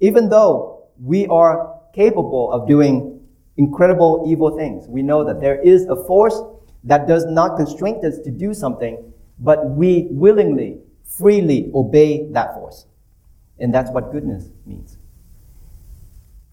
Even 0.00 0.28
though 0.28 0.88
we 1.02 1.26
are 1.28 1.80
capable 1.94 2.52
of 2.52 2.68
doing 2.68 3.20
incredible 3.56 4.24
evil 4.26 4.56
things, 4.56 4.86
we 4.88 5.02
know 5.02 5.24
that 5.24 5.40
there 5.40 5.60
is 5.60 5.86
a 5.86 5.96
force 6.04 6.40
that 6.84 7.06
does 7.06 7.24
not 7.26 7.56
constrain 7.56 8.04
us 8.04 8.18
to 8.24 8.30
do 8.30 8.52
something, 8.54 9.12
but 9.38 9.70
we 9.70 10.08
willingly, 10.10 10.80
freely 11.18 11.70
obey 11.74 12.26
that 12.32 12.54
force. 12.54 12.86
And 13.58 13.74
that's 13.74 13.90
what 13.90 14.12
goodness 14.12 14.48
means. 14.64 14.96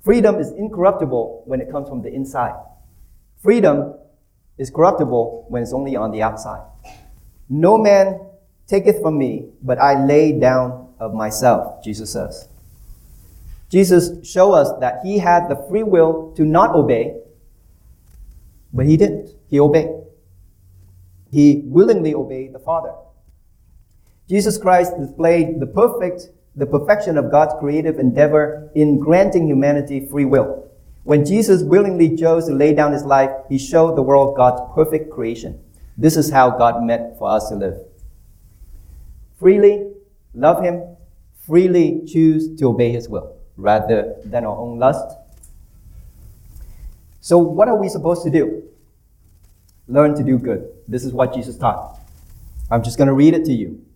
Freedom 0.04 0.40
is 0.40 0.52
incorruptible 0.52 1.44
when 1.46 1.62
it 1.62 1.72
comes 1.72 1.88
from 1.88 2.02
the 2.02 2.14
inside. 2.14 2.56
Freedom 3.42 3.94
is 4.58 4.70
corruptible 4.70 5.46
when 5.50 5.62
it's 5.64 5.74
only 5.74 5.96
on 5.96 6.12
the 6.12 6.22
outside. 6.22 6.66
No 7.50 7.78
man 7.78 8.20
taketh 8.68 9.02
from 9.02 9.18
me, 9.18 9.50
but 9.62 9.80
I 9.80 10.06
lay 10.06 10.38
down 10.38 10.94
of 11.00 11.14
myself, 11.14 11.84
Jesus 11.84 12.12
says. 12.12 12.50
Jesus 13.70 14.26
showed 14.28 14.54
us 14.54 14.80
that 14.80 15.00
he 15.04 15.20
had 15.20 15.50
the 15.50 15.56
free 15.70 15.84
will 15.84 16.34
to 16.36 16.44
not 16.44 16.74
obey, 16.74 17.16
but 18.74 18.86
he 18.86 18.98
didn't. 18.98 19.30
He 19.50 19.60
obeyed. 19.60 19.90
He 21.32 21.64
willingly 21.66 22.14
obeyed 22.14 22.54
the 22.54 22.60
Father. 22.60 22.94
Jesus 24.28 24.58
Christ 24.58 24.94
displayed 25.00 25.60
the 25.60 25.68
perfect, 25.68 26.30
the 26.56 26.66
perfection 26.66 27.18
of 27.18 27.32
God's 27.32 27.54
creative 27.60 27.98
endeavor 27.98 28.70
in 28.76 29.00
granting 29.00 29.48
humanity 29.48 30.06
free 30.06 30.26
will. 30.26 30.70
When 31.04 31.24
Jesus 31.24 31.64
willingly 31.64 32.18
chose 32.18 32.48
to 32.48 32.54
lay 32.54 32.74
down 32.74 32.92
his 32.92 33.06
life, 33.06 33.32
he 33.48 33.58
showed 33.58 33.96
the 33.96 34.02
world 34.02 34.36
God's 34.36 34.62
perfect 34.76 35.10
creation. 35.10 35.64
This 35.98 36.18
is 36.18 36.30
how 36.30 36.50
God 36.50 36.84
meant 36.84 37.18
for 37.18 37.30
us 37.30 37.48
to 37.50 37.56
live. 37.56 37.78
Freely 39.40 39.94
love 40.34 40.64
him, 40.64 40.98
freely 41.46 42.04
choose 42.06 42.56
to 42.60 42.66
obey 42.66 42.92
his 42.92 43.08
will 43.08 43.38
rather 43.56 44.16
than 44.26 44.46
our 44.46 44.58
own 44.58 44.78
lust. 44.78 45.18
So, 47.22 47.38
what 47.38 47.68
are 47.68 47.78
we 47.78 47.90
supposed 47.90 48.24
to 48.24 48.30
do? 48.30 48.64
Learn 49.88 50.16
to 50.16 50.24
do 50.24 50.38
good. 50.38 50.70
This 50.88 51.06
is 51.06 51.14
what 51.14 51.34
Jesus 51.34 51.58
taught. 51.58 52.00
I'm 52.70 52.84
just 52.84 52.98
going 52.98 53.08
to 53.08 53.14
read 53.14 53.34
it 53.34 53.46
to 53.46 53.54
you. 53.54 53.87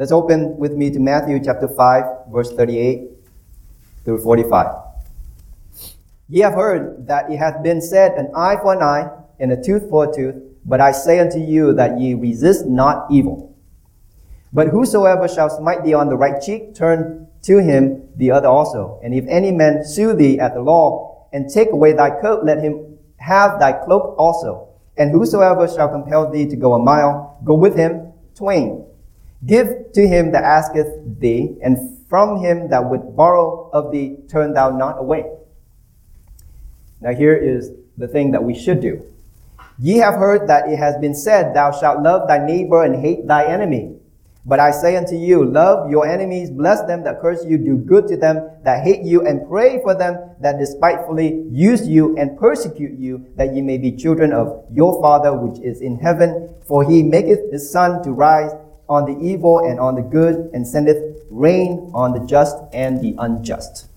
Let's 0.00 0.12
open 0.12 0.56
with 0.56 0.72
me 0.72 0.88
to 0.92 0.98
Matthew 0.98 1.44
chapter 1.44 1.68
5, 1.68 2.32
verse 2.32 2.50
38 2.52 3.02
through 4.02 4.22
45. 4.22 4.74
Ye 6.26 6.40
have 6.40 6.54
heard 6.54 7.06
that 7.06 7.30
it 7.30 7.36
hath 7.36 7.62
been 7.62 7.82
said, 7.82 8.12
An 8.12 8.32
eye 8.34 8.56
for 8.62 8.72
an 8.72 8.82
eye, 8.82 9.10
and 9.38 9.52
a 9.52 9.62
tooth 9.62 9.90
for 9.90 10.08
a 10.08 10.16
tooth. 10.16 10.36
But 10.64 10.80
I 10.80 10.92
say 10.92 11.18
unto 11.18 11.38
you 11.38 11.74
that 11.74 12.00
ye 12.00 12.14
resist 12.14 12.64
not 12.64 13.10
evil. 13.10 13.54
But 14.54 14.68
whosoever 14.68 15.28
shall 15.28 15.50
smite 15.50 15.84
thee 15.84 15.92
on 15.92 16.08
the 16.08 16.16
right 16.16 16.40
cheek, 16.40 16.74
turn 16.74 17.28
to 17.42 17.58
him 17.58 18.08
the 18.16 18.30
other 18.30 18.48
also. 18.48 19.00
And 19.04 19.12
if 19.12 19.26
any 19.28 19.52
man 19.52 19.84
sue 19.84 20.14
thee 20.14 20.40
at 20.40 20.54
the 20.54 20.62
law, 20.62 21.28
and 21.30 21.50
take 21.50 21.72
away 21.72 21.92
thy 21.92 22.08
coat, 22.08 22.42
let 22.42 22.62
him 22.62 22.96
have 23.18 23.60
thy 23.60 23.72
cloak 23.72 24.14
also. 24.16 24.70
And 24.96 25.10
whosoever 25.10 25.68
shall 25.68 25.90
compel 25.90 26.30
thee 26.30 26.46
to 26.46 26.56
go 26.56 26.72
a 26.72 26.78
mile, 26.82 27.38
go 27.44 27.52
with 27.52 27.76
him 27.76 28.14
twain. 28.34 28.86
Give 29.44 29.92
to 29.94 30.06
him 30.06 30.32
that 30.32 30.44
asketh 30.44 31.20
thee, 31.20 31.56
and 31.62 31.98
from 32.08 32.42
him 32.42 32.68
that 32.68 32.90
would 32.90 33.16
borrow 33.16 33.70
of 33.72 33.90
thee, 33.90 34.18
turn 34.28 34.52
thou 34.52 34.70
not 34.70 34.98
away. 34.98 35.24
Now, 37.00 37.14
here 37.14 37.34
is 37.34 37.72
the 37.96 38.08
thing 38.08 38.32
that 38.32 38.44
we 38.44 38.54
should 38.54 38.80
do. 38.80 39.02
Ye 39.78 39.96
have 39.96 40.14
heard 40.14 40.48
that 40.48 40.68
it 40.68 40.78
has 40.78 40.96
been 40.98 41.14
said, 41.14 41.54
Thou 41.54 41.72
shalt 41.72 42.02
love 42.02 42.28
thy 42.28 42.44
neighbor 42.44 42.84
and 42.84 43.00
hate 43.00 43.26
thy 43.26 43.46
enemy. 43.46 43.96
But 44.44 44.58
I 44.58 44.70
say 44.70 44.96
unto 44.96 45.16
you, 45.16 45.44
love 45.44 45.90
your 45.90 46.06
enemies, 46.06 46.50
bless 46.50 46.82
them 46.82 47.04
that 47.04 47.20
curse 47.20 47.44
you, 47.44 47.58
do 47.58 47.76
good 47.76 48.08
to 48.08 48.16
them 48.16 48.50
that 48.64 48.84
hate 48.84 49.02
you, 49.02 49.26
and 49.26 49.46
pray 49.48 49.80
for 49.82 49.94
them 49.94 50.18
that 50.40 50.58
despitefully 50.58 51.46
use 51.50 51.86
you 51.86 52.16
and 52.16 52.38
persecute 52.38 52.98
you, 52.98 53.26
that 53.36 53.54
ye 53.54 53.60
may 53.60 53.78
be 53.78 53.92
children 53.92 54.32
of 54.32 54.64
your 54.72 55.00
Father 55.00 55.34
which 55.34 55.60
is 55.60 55.80
in 55.80 55.98
heaven. 55.98 56.54
For 56.66 56.88
he 56.88 57.02
maketh 57.02 57.50
his 57.52 57.70
sun 57.70 58.02
to 58.02 58.12
rise 58.12 58.52
on 58.90 59.06
the 59.06 59.18
evil 59.24 59.60
and 59.60 59.78
on 59.78 59.94
the 59.94 60.02
good, 60.02 60.50
and 60.52 60.66
sendeth 60.66 61.22
rain 61.30 61.90
on 61.94 62.12
the 62.12 62.26
just 62.26 62.56
and 62.72 63.00
the 63.00 63.14
unjust. 63.18 63.88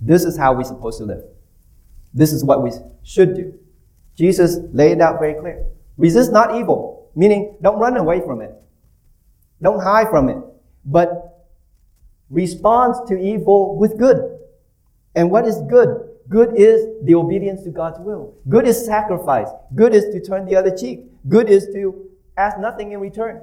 This 0.00 0.24
is 0.24 0.36
how 0.36 0.54
we're 0.54 0.64
supposed 0.64 0.98
to 0.98 1.04
live. 1.04 1.22
This 2.12 2.32
is 2.32 2.44
what 2.44 2.62
we 2.62 2.72
should 3.04 3.36
do. 3.36 3.54
Jesus 4.16 4.58
laid 4.72 4.92
it 4.92 5.00
out 5.00 5.20
very 5.20 5.34
clear. 5.34 5.64
Resist 5.96 6.32
not 6.32 6.56
evil, 6.56 7.10
meaning 7.14 7.56
don't 7.62 7.78
run 7.78 7.96
away 7.96 8.20
from 8.20 8.40
it. 8.40 8.52
Don't 9.62 9.80
hide 9.80 10.08
from 10.08 10.28
it, 10.28 10.38
but 10.84 11.46
respond 12.28 13.06
to 13.06 13.16
evil 13.16 13.76
with 13.76 13.98
good. 13.98 14.38
And 15.14 15.30
what 15.30 15.46
is 15.46 15.60
good? 15.68 16.08
Good 16.28 16.56
is 16.56 16.86
the 17.04 17.14
obedience 17.14 17.62
to 17.64 17.70
God's 17.70 17.98
will. 18.00 18.34
Good 18.48 18.66
is 18.66 18.84
sacrifice. 18.84 19.48
Good 19.74 19.94
is 19.94 20.04
to 20.06 20.20
turn 20.20 20.46
the 20.46 20.56
other 20.56 20.76
cheek. 20.76 21.00
Good 21.28 21.48
is 21.48 21.66
to 21.74 22.10
ask 22.36 22.58
nothing 22.58 22.92
in 22.92 23.00
return. 23.00 23.42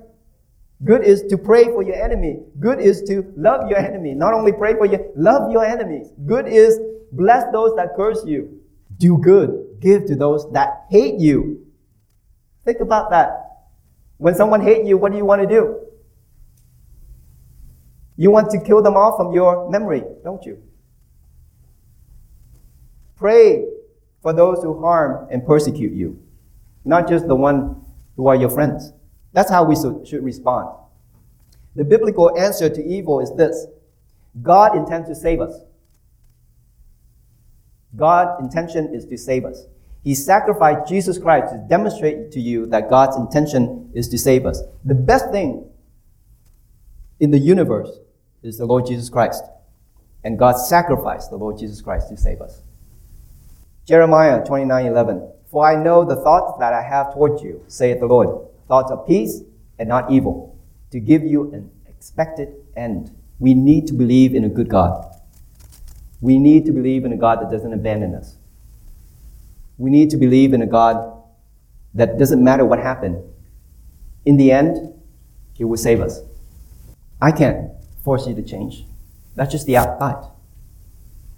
Good 0.83 1.03
is 1.03 1.23
to 1.23 1.37
pray 1.37 1.65
for 1.65 1.81
your 1.81 1.95
enemy. 1.95 2.39
Good 2.59 2.79
is 2.79 3.01
to 3.03 3.33
love 3.35 3.69
your 3.69 3.79
enemy. 3.79 4.13
Not 4.13 4.33
only 4.33 4.51
pray 4.51 4.73
for 4.75 4.85
you, 4.85 5.11
love 5.15 5.51
your 5.51 5.65
enemies. 5.65 6.11
Good 6.25 6.47
is 6.47 6.79
bless 7.11 7.51
those 7.51 7.75
that 7.75 7.95
curse 7.95 8.23
you. 8.25 8.59
Do 8.97 9.17
good. 9.17 9.79
Give 9.79 10.05
to 10.05 10.15
those 10.15 10.51
that 10.53 10.85
hate 10.89 11.19
you. 11.19 11.65
Think 12.63 12.79
about 12.79 13.09
that. 13.09 13.29
When 14.17 14.35
someone 14.35 14.61
hates 14.61 14.87
you, 14.87 14.97
what 14.97 15.11
do 15.11 15.17
you 15.17 15.25
want 15.25 15.41
to 15.41 15.47
do? 15.47 15.79
You 18.17 18.31
want 18.31 18.49
to 18.51 18.59
kill 18.59 18.81
them 18.81 18.95
off 18.95 19.17
from 19.17 19.33
your 19.33 19.69
memory, 19.69 20.03
don't 20.23 20.43
you? 20.43 20.61
Pray 23.15 23.65
for 24.21 24.33
those 24.33 24.61
who 24.63 24.79
harm 24.79 25.27
and 25.31 25.45
persecute 25.45 25.93
you, 25.93 26.19
not 26.83 27.07
just 27.07 27.27
the 27.27 27.35
one 27.35 27.83
who 28.15 28.27
are 28.27 28.35
your 28.35 28.49
friends. 28.49 28.91
That's 29.37 29.51
how 29.51 29.65
we 29.65 29.75
should 29.75 30.23
respond. 30.23 30.67
The 31.75 31.83
biblical 31.83 32.35
answer 32.39 32.69
to 32.69 32.83
evil 32.83 33.19
is 33.19 33.31
this 33.35 33.67
God 34.41 34.75
intends 34.75 35.07
to 35.09 35.13
save 35.13 35.41
us. 35.41 35.53
God's 37.95 38.41
intention 38.41 38.95
is 38.95 39.05
to 39.05 39.15
save 39.15 39.45
us. 39.45 39.67
He 40.03 40.15
sacrificed 40.15 40.89
Jesus 40.89 41.19
Christ 41.19 41.53
to 41.53 41.63
demonstrate 41.69 42.31
to 42.31 42.39
you 42.39 42.65
that 42.65 42.89
God's 42.89 43.15
intention 43.15 43.91
is 43.93 44.09
to 44.09 44.17
save 44.17 44.47
us. 44.47 44.63
The 44.83 44.95
best 44.95 45.29
thing 45.29 45.69
in 47.19 47.29
the 47.29 47.37
universe 47.37 47.91
is 48.41 48.57
the 48.57 48.65
Lord 48.65 48.87
Jesus 48.87 49.07
Christ. 49.07 49.43
And 50.23 50.39
God 50.39 50.53
sacrificed 50.53 51.29
the 51.29 51.37
Lord 51.37 51.59
Jesus 51.59 51.79
Christ 51.79 52.09
to 52.09 52.17
save 52.17 52.41
us. 52.41 52.63
Jeremiah 53.85 54.43
29 54.43 54.87
11. 54.87 55.31
For 55.51 55.63
I 55.63 55.75
know 55.75 56.03
the 56.03 56.15
thoughts 56.15 56.57
that 56.57 56.73
I 56.73 56.81
have 56.81 57.13
toward 57.13 57.39
you, 57.41 57.63
saith 57.67 57.99
the 57.99 58.07
Lord, 58.07 58.46
thoughts 58.67 58.91
of 58.91 59.07
peace 59.07 59.41
and 59.79 59.89
not 59.89 60.11
evil, 60.11 60.57
to 60.91 60.99
give 60.99 61.23
you 61.23 61.51
an 61.53 61.69
expected 61.87 62.49
end. 62.75 63.11
We 63.39 63.53
need 63.53 63.87
to 63.87 63.93
believe 63.93 64.33
in 64.33 64.43
a 64.43 64.49
good 64.49 64.69
God. 64.69 65.05
We 66.21 66.39
need 66.39 66.65
to 66.65 66.71
believe 66.71 67.05
in 67.05 67.13
a 67.13 67.17
God 67.17 67.41
that 67.41 67.51
doesn't 67.51 67.73
abandon 67.73 68.15
us. 68.15 68.37
We 69.77 69.91
need 69.91 70.09
to 70.11 70.17
believe 70.17 70.53
in 70.53 70.61
a 70.61 70.65
God 70.65 71.13
that 71.93 72.17
doesn't 72.17 72.43
matter 72.43 72.65
what 72.65 72.79
happened. 72.79 73.23
In 74.25 74.37
the 74.37 74.51
end, 74.51 74.93
He 75.53 75.63
will 75.63 75.77
save 75.77 76.01
us. 76.01 76.21
I 77.21 77.31
can't 77.31 77.71
force 78.03 78.27
you 78.27 78.35
to 78.35 78.41
change. 78.41 78.85
That's 79.35 79.51
just 79.51 79.67
the 79.67 79.77
outside. 79.77 80.31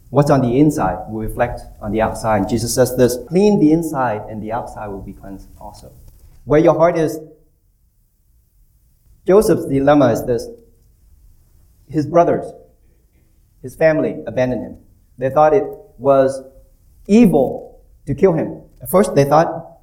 What's 0.09 0.31
on 0.31 0.41
the 0.41 0.59
inside 0.59 1.09
will 1.09 1.21
reflect 1.21 1.61
on 1.81 1.91
the 1.91 2.01
outside. 2.01 2.49
Jesus 2.49 2.73
says 2.73 2.95
this 2.95 3.17
clean 3.27 3.59
the 3.59 3.71
inside, 3.71 4.21
and 4.29 4.41
the 4.41 4.51
outside 4.51 4.87
will 4.87 5.01
be 5.01 5.13
cleansed 5.13 5.49
also. 5.59 5.91
Where 6.49 6.59
your 6.59 6.73
heart 6.73 6.97
is, 6.97 7.19
Joseph's 9.27 9.67
dilemma 9.67 10.11
is 10.13 10.25
this 10.25 10.47
his 11.87 12.07
brothers, 12.07 12.51
his 13.61 13.75
family 13.75 14.23
abandoned 14.25 14.63
him. 14.63 14.77
They 15.19 15.29
thought 15.29 15.53
it 15.53 15.63
was 15.99 16.41
evil 17.05 17.83
to 18.07 18.15
kill 18.15 18.33
him. 18.33 18.63
At 18.81 18.89
first, 18.89 19.13
they 19.13 19.25
thought 19.25 19.77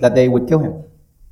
that 0.00 0.14
they 0.14 0.28
would 0.28 0.46
kill 0.46 0.58
him. 0.58 0.84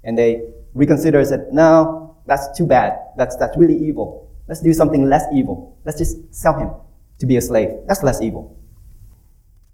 And 0.04 0.16
they 0.16 0.44
reconsidered 0.72 1.20
and 1.20 1.28
said, 1.28 1.48
no, 1.52 2.16
that's 2.24 2.56
too 2.56 2.64
bad. 2.64 2.94
That's, 3.18 3.36
that's 3.36 3.58
really 3.58 3.76
evil. 3.76 4.32
Let's 4.48 4.62
do 4.62 4.72
something 4.72 5.06
less 5.06 5.24
evil. 5.34 5.76
Let's 5.84 5.98
just 5.98 6.34
sell 6.34 6.58
him 6.58 6.70
to 7.18 7.26
be 7.26 7.36
a 7.36 7.42
slave. 7.42 7.72
That's 7.86 8.02
less 8.02 8.22
evil. 8.22 8.56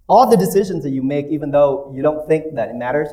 All 0.08 0.28
the 0.28 0.36
decisions 0.36 0.82
that 0.82 0.90
you 0.90 1.04
make, 1.04 1.28
even 1.28 1.52
though 1.52 1.92
you 1.94 2.02
don't 2.02 2.26
think 2.26 2.56
that 2.56 2.70
it 2.70 2.74
matters, 2.74 3.10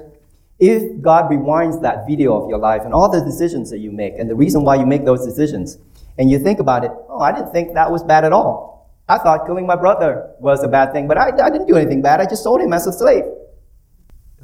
if 0.62 1.02
God 1.02 1.32
rewinds 1.32 1.82
that 1.82 2.06
video 2.08 2.40
of 2.40 2.48
your 2.48 2.60
life 2.60 2.84
and 2.86 2.94
all 2.94 3.10
the 3.10 3.20
decisions 3.26 3.72
that 3.72 3.80
you 3.80 3.92
make 3.92 4.14
and 4.18 4.30
the 4.30 4.36
reason 4.36 4.64
why 4.64 4.76
you 4.76 4.86
make 4.86 5.04
those 5.06 5.26
decisions, 5.26 5.80
and 6.20 6.30
you 6.30 6.38
think 6.38 6.60
about 6.60 6.86
it, 6.86 6.92
oh, 7.10 7.20
I 7.20 7.32
didn't 7.32 7.52
think 7.52 7.74
that 7.74 7.92
was 7.92 8.04
bad 8.04 8.24
at 8.24 8.32
all. 8.32 8.94
I 9.10 9.18
thought 9.18 9.48
killing 9.48 9.66
my 9.66 9.76
brother 9.76 10.30
was 10.40 10.64
a 10.64 10.68
bad 10.68 10.94
thing, 10.94 11.08
but 11.08 11.18
I, 11.18 11.30
I 11.44 11.50
didn't 11.50 11.66
do 11.66 11.78
anything 11.78 12.04
bad. 12.04 12.22
I 12.22 12.26
just 12.26 12.44
sold 12.44 12.62
him 12.62 12.74
as 12.74 12.86
a 12.86 12.94
slave. 12.94 13.24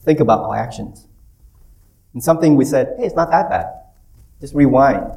Think 0.02 0.20
about 0.20 0.42
our 0.44 0.56
actions. 0.56 1.08
And 2.14 2.24
something 2.24 2.56
we 2.56 2.66
said, 2.66 2.96
hey, 2.98 3.06
it's 3.06 3.16
not 3.16 3.30
that 3.30 3.50
bad. 3.50 3.68
Just 4.42 4.56
rewind 4.56 5.12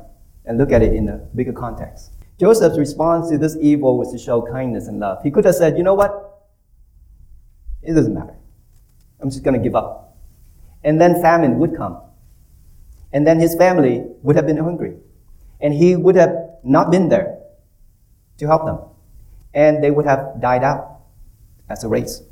and 0.44 0.58
look 0.58 0.70
at 0.70 0.82
it 0.82 0.92
in 0.92 1.08
a 1.08 1.16
bigger 1.34 1.52
context. 1.52 2.12
Joseph's 2.38 2.78
response 2.78 3.30
to 3.30 3.38
this 3.38 3.56
evil 3.60 3.96
was 3.96 4.12
to 4.12 4.18
show 4.18 4.42
kindness 4.42 4.86
and 4.86 5.00
love. 5.00 5.22
He 5.22 5.30
could 5.30 5.46
have 5.46 5.54
said, 5.54 5.78
you 5.78 5.82
know 5.82 5.94
what? 5.94 6.42
It 7.82 7.94
doesn't 7.94 8.12
matter. 8.12 8.34
I'm 9.20 9.30
just 9.30 9.42
going 9.42 9.54
to 9.54 9.62
give 9.62 9.74
up. 9.74 10.09
And 10.82 11.00
then 11.00 11.20
famine 11.20 11.58
would 11.58 11.76
come. 11.76 12.00
And 13.12 13.26
then 13.26 13.40
his 13.40 13.54
family 13.54 14.04
would 14.22 14.36
have 14.36 14.46
been 14.46 14.56
hungry. 14.56 14.96
And 15.60 15.74
he 15.74 15.96
would 15.96 16.16
have 16.16 16.34
not 16.62 16.90
been 16.90 17.08
there 17.08 17.38
to 18.38 18.46
help 18.46 18.64
them. 18.64 18.78
And 19.52 19.82
they 19.82 19.90
would 19.90 20.06
have 20.06 20.40
died 20.40 20.64
out 20.64 21.00
as 21.68 21.84
a 21.84 21.88
race. 21.88 22.22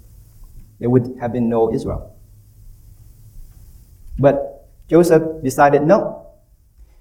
There 0.78 0.88
would 0.88 1.16
have 1.20 1.32
been 1.32 1.48
no 1.48 1.72
Israel. 1.72 2.16
But 4.18 4.68
Joseph 4.88 5.42
decided 5.42 5.82
no. 5.82 6.26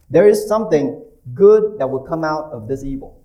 There 0.10 0.27
is 0.27 0.47
something 0.47 1.03
good 1.33 1.79
that 1.79 1.89
will 1.89 2.03
come 2.03 2.23
out 2.23 2.51
of 2.51 2.67
this 2.67 2.83
evil. 2.83 3.21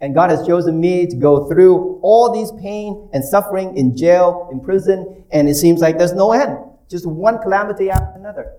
And 0.00 0.14
God 0.14 0.30
has 0.30 0.46
chosen 0.46 0.80
me 0.80 1.06
to 1.06 1.16
go 1.16 1.46
through 1.48 2.00
all 2.02 2.32
these 2.32 2.50
pain 2.62 3.10
and 3.12 3.22
suffering 3.22 3.76
in 3.76 3.96
jail, 3.96 4.48
in 4.50 4.60
prison, 4.60 5.24
and 5.30 5.48
it 5.48 5.56
seems 5.56 5.80
like 5.80 5.98
there's 5.98 6.14
no 6.14 6.32
end. 6.32 6.58
Just 6.90 7.06
one 7.06 7.38
calamity 7.38 7.88
after 7.88 8.18
another. 8.18 8.52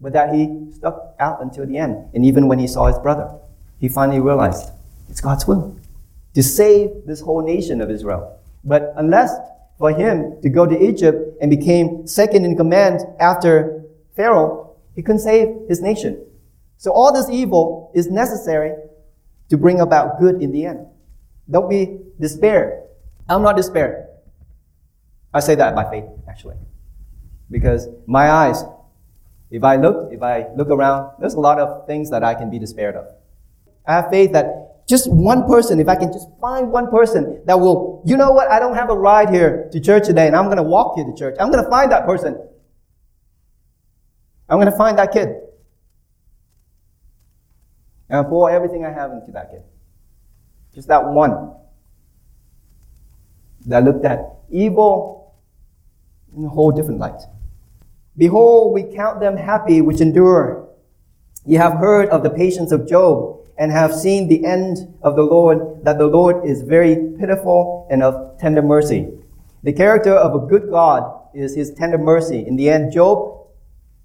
But 0.00 0.12
that 0.12 0.34
he 0.34 0.70
stuck 0.72 1.14
out 1.18 1.40
until 1.40 1.66
the 1.66 1.78
end. 1.78 2.10
And 2.14 2.24
even 2.26 2.46
when 2.46 2.58
he 2.58 2.66
saw 2.66 2.86
his 2.86 2.98
brother, 2.98 3.38
he 3.80 3.88
finally 3.88 4.20
realized 4.20 4.70
it's 5.08 5.20
God's 5.20 5.46
will 5.46 5.76
to 6.34 6.42
save 6.42 6.90
this 7.06 7.20
whole 7.20 7.42
nation 7.42 7.80
of 7.80 7.90
Israel. 7.90 8.38
But 8.64 8.92
unless 8.96 9.32
for 9.78 9.90
him 9.90 10.40
to 10.42 10.48
go 10.48 10.66
to 10.66 10.78
Egypt 10.78 11.36
and 11.40 11.50
became 11.50 12.06
second 12.06 12.44
in 12.44 12.56
command 12.56 13.00
after 13.18 13.84
Pharaoh, 14.14 14.76
he 14.94 15.02
couldn't 15.02 15.20
save 15.20 15.48
his 15.68 15.80
nation. 15.80 16.24
So 16.76 16.92
all 16.92 17.12
this 17.12 17.30
evil 17.30 17.90
is 17.94 18.10
necessary 18.10 18.74
to 19.48 19.56
bring 19.56 19.80
about 19.80 20.20
good 20.20 20.42
in 20.42 20.52
the 20.52 20.66
end. 20.66 20.86
Don't 21.50 21.68
be 21.68 21.98
despair. 22.20 22.84
I'm 23.28 23.42
not 23.42 23.56
despair. 23.56 24.08
I 25.32 25.40
say 25.40 25.54
that 25.54 25.74
by 25.74 25.90
faith, 25.90 26.04
actually. 26.28 26.56
Because 27.50 27.88
my 28.06 28.30
eyes, 28.30 28.62
if 29.50 29.62
I 29.62 29.76
look, 29.76 30.12
if 30.12 30.22
I 30.22 30.46
look 30.56 30.68
around, 30.68 31.12
there's 31.20 31.34
a 31.34 31.40
lot 31.40 31.58
of 31.60 31.86
things 31.86 32.10
that 32.10 32.24
I 32.24 32.34
can 32.34 32.50
be 32.50 32.58
despaired 32.58 32.96
of. 32.96 33.06
I 33.86 33.92
have 33.94 34.10
faith 34.10 34.32
that 34.32 34.86
just 34.86 35.10
one 35.10 35.46
person, 35.46 35.80
if 35.80 35.88
I 35.88 35.96
can 35.96 36.12
just 36.12 36.28
find 36.40 36.70
one 36.70 36.90
person 36.90 37.42
that 37.46 37.58
will, 37.58 38.02
you 38.04 38.16
know 38.16 38.32
what, 38.32 38.50
I 38.50 38.58
don't 38.58 38.74
have 38.74 38.90
a 38.90 38.96
ride 38.96 39.30
here 39.30 39.68
to 39.72 39.80
church 39.80 40.06
today 40.06 40.26
and 40.26 40.36
I'm 40.36 40.46
going 40.46 40.58
to 40.58 40.62
walk 40.62 40.96
here 40.96 41.04
to 41.04 41.14
church. 41.14 41.36
I'm 41.40 41.50
going 41.50 41.62
to 41.62 41.70
find 41.70 41.90
that 41.92 42.04
person. 42.04 42.38
I'm 44.48 44.58
going 44.58 44.70
to 44.70 44.76
find 44.76 44.98
that 44.98 45.12
kid. 45.12 45.28
And 48.10 48.26
pour 48.26 48.50
everything 48.50 48.84
I 48.84 48.92
have 48.92 49.12
into 49.12 49.32
that 49.32 49.50
kid. 49.50 49.62
Just 50.74 50.88
that 50.88 51.04
one 51.06 51.54
that 53.66 53.84
looked 53.84 54.04
at 54.04 54.20
evil 54.50 55.34
in 56.36 56.44
a 56.44 56.48
whole 56.48 56.72
different 56.72 57.00
light. 57.00 57.20
Behold, 58.16 58.72
we 58.72 58.94
count 58.94 59.20
them 59.20 59.36
happy 59.36 59.80
which 59.80 60.00
endure. 60.00 60.68
Ye 61.44 61.56
have 61.56 61.74
heard 61.74 62.08
of 62.08 62.22
the 62.22 62.30
patience 62.30 62.72
of 62.72 62.88
Job 62.88 63.40
and 63.58 63.70
have 63.70 63.94
seen 63.94 64.28
the 64.28 64.44
end 64.44 64.94
of 65.02 65.16
the 65.16 65.22
Lord, 65.22 65.84
that 65.84 65.98
the 65.98 66.06
Lord 66.06 66.44
is 66.44 66.62
very 66.62 66.96
pitiful 67.18 67.86
and 67.90 68.02
of 68.02 68.38
tender 68.38 68.62
mercy. 68.62 69.08
The 69.62 69.72
character 69.72 70.12
of 70.12 70.34
a 70.34 70.46
good 70.46 70.70
God 70.70 71.20
is 71.34 71.54
his 71.54 71.72
tender 71.72 71.98
mercy. 71.98 72.44
In 72.46 72.56
the 72.56 72.70
end, 72.70 72.92
Job, 72.92 73.46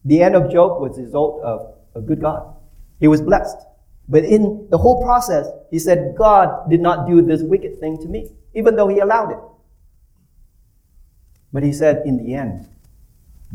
the 0.06 0.22
end 0.22 0.36
of 0.36 0.52
Job 0.52 0.82
was 0.82 0.96
the 0.96 1.04
result 1.04 1.42
of 1.44 1.76
a 1.96 2.02
good 2.02 2.22
God. 2.22 2.56
He 3.00 3.08
was 3.08 3.22
blessed. 3.22 3.58
But 4.08 4.24
in 4.24 4.68
the 4.70 4.78
whole 4.78 5.04
process, 5.04 5.48
he 5.70 5.78
said, 5.78 6.16
God 6.18 6.70
did 6.70 6.82
not 6.82 7.08
do 7.08 7.22
this 7.22 7.42
wicked 7.44 7.80
thing 7.80 7.98
to 8.00 8.08
me, 8.08 8.32
even 8.56 8.76
though 8.76 8.88
he 8.88 9.00
allowed 9.00 9.32
it. 9.32 9.40
But 11.54 11.64
he 11.64 11.72
said, 11.72 12.04
in 12.06 12.18
the 12.18 12.34
end, 12.34 12.68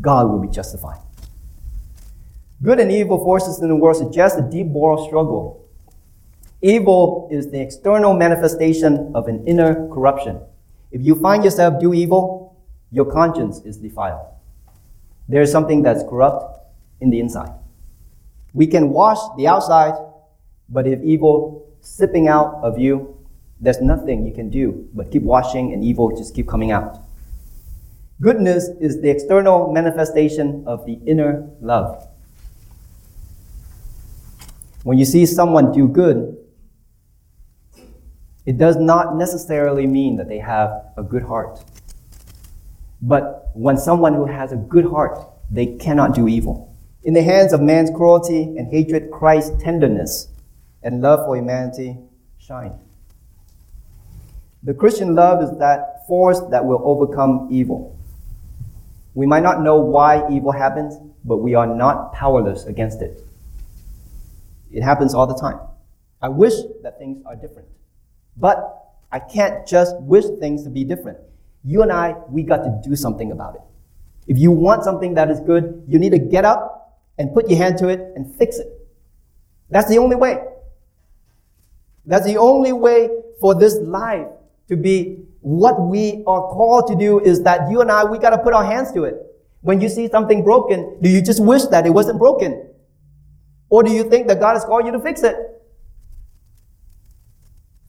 God 0.01 0.29
will 0.29 0.39
be 0.39 0.47
justified. 0.47 0.99
Good 2.63 2.79
and 2.79 2.91
evil 2.91 3.23
forces 3.23 3.59
in 3.61 3.67
the 3.67 3.75
world 3.75 3.97
suggest 3.97 4.39
a 4.39 4.41
deep 4.41 4.67
moral 4.67 5.05
struggle. 5.07 5.67
Evil 6.61 7.27
is 7.31 7.51
the 7.51 7.61
external 7.61 8.13
manifestation 8.13 9.11
of 9.13 9.27
an 9.27 9.45
inner 9.45 9.87
corruption. 9.89 10.41
If 10.91 11.01
you 11.01 11.15
find 11.15 11.43
yourself 11.43 11.79
do 11.79 11.93
evil, 11.93 12.55
your 12.91 13.05
conscience 13.11 13.59
is 13.65 13.77
defiled. 13.77 14.27
There 15.27 15.41
is 15.41 15.51
something 15.51 15.81
that's 15.81 16.03
corrupt 16.03 16.59
in 17.01 17.09
the 17.09 17.19
inside. 17.19 17.51
We 18.53 18.67
can 18.67 18.89
wash 18.89 19.19
the 19.37 19.47
outside 19.47 19.95
but 20.69 20.87
if 20.87 21.01
evil 21.03 21.67
sipping 21.81 22.27
out 22.27 22.55
of 22.63 22.79
you, 22.79 23.17
there's 23.59 23.81
nothing 23.81 24.25
you 24.25 24.33
can 24.33 24.49
do 24.49 24.87
but 24.93 25.11
keep 25.11 25.23
washing 25.23 25.73
and 25.73 25.83
evil 25.83 26.15
just 26.15 26.33
keep 26.33 26.47
coming 26.47 26.71
out. 26.71 26.99
Goodness 28.21 28.69
is 28.79 29.01
the 29.01 29.09
external 29.09 29.73
manifestation 29.73 30.63
of 30.65 30.85
the 30.85 30.93
inner 31.05 31.49
love. 31.59 32.07
When 34.83 34.97
you 34.97 35.03
see 35.03 35.25
someone 35.25 35.73
do 35.73 35.87
good, 35.89 36.37
it 38.45 38.57
does 38.57 38.77
not 38.77 39.17
necessarily 39.17 39.85
mean 39.85 40.15
that 40.15 40.29
they 40.29 40.39
have 40.39 40.85
a 40.95 41.03
good 41.03 41.23
heart. 41.23 41.59
But 43.01 43.49
when 43.53 43.77
someone 43.77 44.13
who 44.13 44.25
has 44.25 44.53
a 44.53 44.57
good 44.57 44.85
heart, 44.85 45.19
they 45.51 45.75
cannot 45.77 46.15
do 46.15 46.29
evil. 46.29 46.73
In 47.03 47.13
the 47.13 47.23
hands 47.23 47.51
of 47.51 47.61
man's 47.61 47.89
cruelty 47.89 48.43
and 48.43 48.71
hatred, 48.71 49.11
Christ's 49.11 49.61
tenderness 49.61 50.29
and 50.83 51.01
love 51.01 51.25
for 51.25 51.35
humanity 51.35 51.97
shine. 52.37 52.79
The 54.63 54.73
Christian 54.73 55.15
love 55.15 55.43
is 55.43 55.57
that 55.59 56.07
force 56.07 56.39
that 56.51 56.63
will 56.63 56.81
overcome 56.83 57.49
evil. 57.51 57.94
We 59.15 59.25
might 59.25 59.43
not 59.43 59.61
know 59.61 59.77
why 59.77 60.29
evil 60.29 60.51
happens, 60.51 60.97
but 61.23 61.37
we 61.37 61.55
are 61.55 61.65
not 61.65 62.13
powerless 62.13 62.65
against 62.65 63.01
it. 63.01 63.23
It 64.71 64.83
happens 64.83 65.13
all 65.13 65.25
the 65.25 65.35
time. 65.35 65.59
I 66.21 66.29
wish 66.29 66.53
that 66.83 66.99
things 66.99 67.23
are 67.25 67.35
different. 67.35 67.67
But 68.37 68.91
I 69.11 69.19
can't 69.19 69.65
just 69.65 69.95
wish 70.01 70.25
things 70.39 70.63
to 70.63 70.69
be 70.69 70.83
different. 70.83 71.17
You 71.63 71.81
and 71.81 71.91
I, 71.91 72.15
we 72.29 72.43
got 72.43 72.57
to 72.57 72.81
do 72.87 72.95
something 72.95 73.31
about 73.31 73.55
it. 73.55 73.61
If 74.27 74.37
you 74.37 74.51
want 74.51 74.83
something 74.83 75.13
that 75.13 75.31
is 75.31 75.39
good, 75.39 75.83
you 75.87 75.97
need 75.97 76.11
to 76.11 76.19
get 76.19 76.43
up 76.43 76.99
and 77.17 77.33
put 77.33 77.49
your 77.49 77.57
hand 77.57 77.77
to 77.77 77.87
it 77.87 77.99
and 78.15 78.35
fix 78.35 78.57
it. 78.57 78.67
That's 79.69 79.87
the 79.87 79.97
only 79.97 80.15
way. 80.15 80.43
That's 82.05 82.25
the 82.25 82.37
only 82.37 82.73
way 82.73 83.09
for 83.39 83.55
this 83.55 83.75
life 83.75 84.27
to 84.67 84.75
be 84.75 85.24
what 85.45 85.79
we 85.79 86.23
are 86.25 86.41
called 86.41 86.87
to 86.87 86.95
do 86.95 87.19
is 87.19 87.43
that 87.43 87.69
you 87.69 87.79
and 87.79 87.91
I, 87.91 88.03
we 88.03 88.17
got 88.17 88.31
to 88.31 88.39
put 88.39 88.55
our 88.55 88.65
hands 88.65 88.91
to 88.93 89.03
it. 89.03 89.13
When 89.61 89.79
you 89.79 89.89
see 89.89 90.09
something 90.09 90.43
broken, 90.43 90.97
do 91.03 91.07
you 91.07 91.21
just 91.21 91.39
wish 91.39 91.65
that 91.65 91.85
it 91.85 91.91
wasn't 91.91 92.17
broken? 92.17 92.67
Or 93.69 93.83
do 93.83 93.91
you 93.91 94.09
think 94.09 94.25
that 94.27 94.39
God 94.39 94.55
has 94.55 94.65
called 94.65 94.87
you 94.87 94.91
to 94.91 94.99
fix 94.99 95.21
it? 95.21 95.35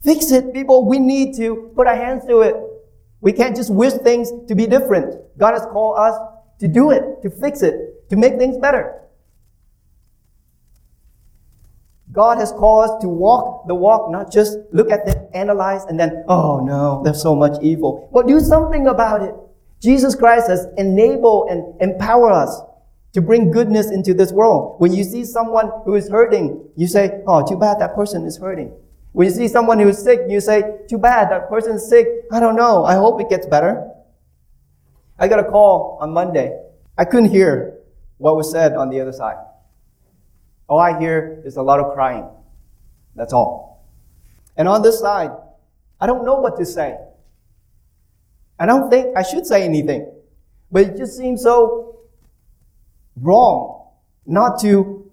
Fix 0.03 0.31
it, 0.31 0.53
people. 0.53 0.87
We 0.87 0.99
need 0.99 1.35
to 1.37 1.71
put 1.75 1.87
our 1.87 1.95
hands 1.95 2.25
to 2.27 2.41
it. 2.41 2.55
We 3.21 3.33
can't 3.33 3.55
just 3.55 3.73
wish 3.73 3.93
things 3.93 4.31
to 4.47 4.53
be 4.53 4.67
different. 4.67 5.15
God 5.39 5.53
has 5.53 5.63
called 5.63 5.97
us 5.97 6.15
to 6.59 6.67
do 6.67 6.91
it, 6.91 7.23
to 7.23 7.31
fix 7.31 7.63
it, 7.63 8.07
to 8.11 8.15
make 8.15 8.37
things 8.37 8.59
better. 8.59 9.01
God 12.17 12.39
has 12.39 12.51
called 12.51 12.89
us 12.89 13.01
to 13.01 13.07
walk 13.07 13.67
the 13.67 13.75
walk, 13.75 14.09
not 14.09 14.31
just 14.31 14.57
look 14.71 14.89
at 14.89 15.07
it, 15.07 15.19
analyze, 15.35 15.83
and 15.85 15.99
then, 15.99 16.23
oh 16.27 16.59
no, 16.65 17.03
there's 17.03 17.21
so 17.21 17.35
much 17.35 17.61
evil. 17.61 18.09
But 18.11 18.25
do 18.25 18.39
something 18.39 18.87
about 18.87 19.21
it. 19.21 19.35
Jesus 19.79 20.15
Christ 20.15 20.47
has 20.47 20.65
enabled 20.77 21.51
and 21.51 21.79
empowered 21.79 22.31
us 22.31 22.59
to 23.13 23.21
bring 23.21 23.51
goodness 23.51 23.91
into 23.91 24.15
this 24.15 24.31
world. 24.31 24.81
When 24.81 24.95
you 24.95 25.03
see 25.03 25.25
someone 25.25 25.69
who 25.85 25.93
is 25.93 26.09
hurting, 26.09 26.67
you 26.75 26.87
say, 26.87 27.21
oh, 27.27 27.45
too 27.47 27.55
bad 27.55 27.79
that 27.81 27.93
person 27.93 28.25
is 28.25 28.35
hurting. 28.35 28.73
When 29.11 29.27
you 29.27 29.33
see 29.35 29.47
someone 29.47 29.77
who 29.77 29.87
is 29.87 30.03
sick, 30.03 30.21
you 30.27 30.41
say, 30.41 30.63
too 30.89 30.97
bad 30.97 31.29
that 31.29 31.47
person 31.49 31.73
is 31.73 31.87
sick. 31.87 32.07
I 32.31 32.39
don't 32.39 32.55
know. 32.55 32.83
I 32.83 32.95
hope 32.95 33.21
it 33.21 33.29
gets 33.29 33.45
better. 33.45 33.91
I 35.19 35.27
got 35.27 35.37
a 35.37 35.43
call 35.43 35.99
on 36.01 36.13
Monday. 36.13 36.59
I 36.97 37.05
couldn't 37.05 37.29
hear 37.29 37.77
what 38.17 38.35
was 38.35 38.51
said 38.51 38.73
on 38.73 38.89
the 38.89 39.01
other 39.01 39.13
side. 39.13 39.37
All 40.67 40.79
I 40.79 40.99
hear 40.99 41.41
is 41.45 41.57
a 41.57 41.61
lot 41.61 41.79
of 41.79 41.93
crying. 41.93 42.27
That's 43.15 43.33
all. 43.33 43.85
And 44.57 44.67
on 44.67 44.81
this 44.81 44.99
side, 44.99 45.31
I 45.99 46.05
don't 46.07 46.25
know 46.25 46.35
what 46.35 46.57
to 46.57 46.65
say. 46.65 46.97
I 48.59 48.65
don't 48.65 48.89
think 48.89 49.15
I 49.15 49.23
should 49.23 49.45
say 49.45 49.63
anything. 49.63 50.11
But 50.71 50.83
it 50.83 50.97
just 50.97 51.17
seems 51.17 51.43
so 51.43 51.99
wrong 53.21 53.89
not 54.25 54.59
to 54.61 55.09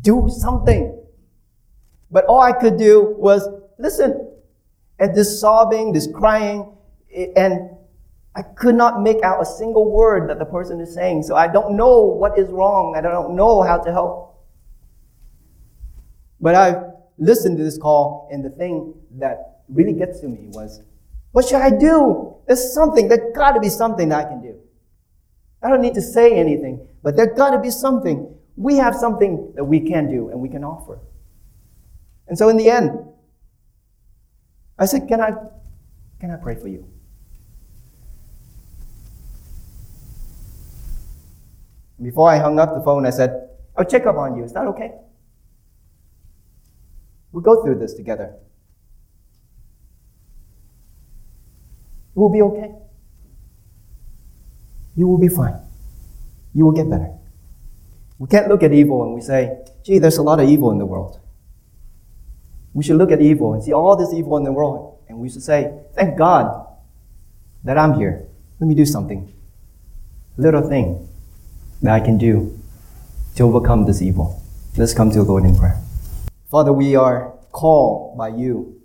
do 0.00 0.28
something. 0.30 0.96
But 2.10 2.24
all 2.26 2.40
I 2.40 2.52
could 2.52 2.76
do 2.76 3.14
was 3.16 3.48
listen 3.78 4.28
at 4.98 5.14
this 5.14 5.40
sobbing, 5.40 5.92
this 5.92 6.08
crying, 6.12 6.76
and 7.36 7.70
I 8.34 8.42
could 8.42 8.74
not 8.74 9.02
make 9.02 9.22
out 9.22 9.40
a 9.40 9.46
single 9.46 9.90
word 9.90 10.28
that 10.28 10.38
the 10.38 10.44
person 10.44 10.80
is 10.80 10.94
saying. 10.94 11.22
So 11.22 11.34
I 11.34 11.48
don't 11.48 11.76
know 11.76 12.02
what 12.02 12.38
is 12.38 12.48
wrong. 12.50 12.94
I 12.96 13.00
don't 13.00 13.34
know 13.34 13.62
how 13.62 13.78
to 13.78 13.92
help. 13.92 14.29
But 16.40 16.54
I 16.54 16.82
listened 17.18 17.58
to 17.58 17.64
this 17.64 17.78
call, 17.78 18.28
and 18.32 18.44
the 18.44 18.50
thing 18.50 18.94
that 19.18 19.62
really 19.68 19.92
gets 19.92 20.20
to 20.20 20.28
me 20.28 20.46
was, 20.48 20.80
what 21.32 21.46
should 21.46 21.60
I 21.60 21.70
do? 21.70 22.34
There's 22.46 22.72
something, 22.72 23.08
there's 23.08 23.34
got 23.34 23.52
to 23.52 23.60
be 23.60 23.68
something 23.68 24.08
that 24.08 24.26
I 24.26 24.28
can 24.28 24.40
do. 24.40 24.58
I 25.62 25.68
don't 25.68 25.82
need 25.82 25.94
to 25.94 26.02
say 26.02 26.34
anything, 26.34 26.86
but 27.02 27.16
there's 27.16 27.36
got 27.36 27.50
to 27.50 27.58
be 27.60 27.70
something. 27.70 28.34
We 28.56 28.76
have 28.76 28.94
something 28.94 29.52
that 29.54 29.64
we 29.64 29.80
can 29.80 30.10
do 30.10 30.30
and 30.30 30.40
we 30.40 30.48
can 30.48 30.64
offer. 30.64 30.98
And 32.26 32.38
so 32.38 32.48
in 32.48 32.56
the 32.56 32.70
end, 32.70 32.98
I 34.78 34.86
said, 34.86 35.06
Can 35.06 35.20
I, 35.20 35.32
can 36.18 36.30
I 36.30 36.36
pray 36.36 36.54
for 36.54 36.68
you? 36.68 36.88
Before 42.02 42.30
I 42.30 42.38
hung 42.38 42.58
up 42.58 42.74
the 42.74 42.80
phone, 42.80 43.04
I 43.04 43.10
said, 43.10 43.50
I'll 43.76 43.84
check 43.84 44.06
up 44.06 44.16
on 44.16 44.36
you. 44.36 44.44
Is 44.44 44.54
that 44.54 44.66
okay? 44.68 44.92
We'll 47.32 47.42
go 47.42 47.62
through 47.62 47.78
this 47.78 47.94
together. 47.94 48.34
It 52.14 52.18
will 52.18 52.28
be 52.28 52.42
okay. 52.42 52.72
You 54.96 55.06
will 55.06 55.18
be 55.18 55.28
fine. 55.28 55.60
You 56.52 56.64
will 56.64 56.72
get 56.72 56.90
better. 56.90 57.12
We 58.18 58.28
can't 58.28 58.48
look 58.48 58.62
at 58.62 58.72
evil 58.72 59.02
and 59.04 59.14
we 59.14 59.20
say, 59.20 59.58
gee, 59.84 59.98
there's 59.98 60.18
a 60.18 60.22
lot 60.22 60.40
of 60.40 60.48
evil 60.48 60.70
in 60.70 60.78
the 60.78 60.86
world. 60.86 61.20
We 62.74 62.84
should 62.84 62.96
look 62.96 63.10
at 63.10 63.20
evil 63.20 63.54
and 63.54 63.62
see 63.62 63.72
all 63.72 63.96
this 63.96 64.12
evil 64.12 64.36
in 64.36 64.44
the 64.44 64.52
world. 64.52 64.98
And 65.08 65.18
we 65.18 65.28
should 65.28 65.42
say, 65.42 65.72
thank 65.94 66.18
God 66.18 66.66
that 67.64 67.78
I'm 67.78 67.94
here. 67.94 68.26
Let 68.58 68.66
me 68.66 68.74
do 68.74 68.84
something. 68.84 69.32
Little 70.36 70.68
thing 70.68 71.08
that 71.82 71.94
I 71.94 72.00
can 72.00 72.18
do 72.18 72.58
to 73.36 73.42
overcome 73.44 73.86
this 73.86 74.02
evil. 74.02 74.42
Let's 74.76 74.94
come 74.94 75.10
to 75.10 75.18
the 75.18 75.24
Lord 75.24 75.44
in 75.44 75.56
prayer. 75.56 75.80
Father, 76.50 76.72
we 76.72 76.96
are 76.96 77.32
called 77.52 78.18
by 78.18 78.28
you, 78.28 78.80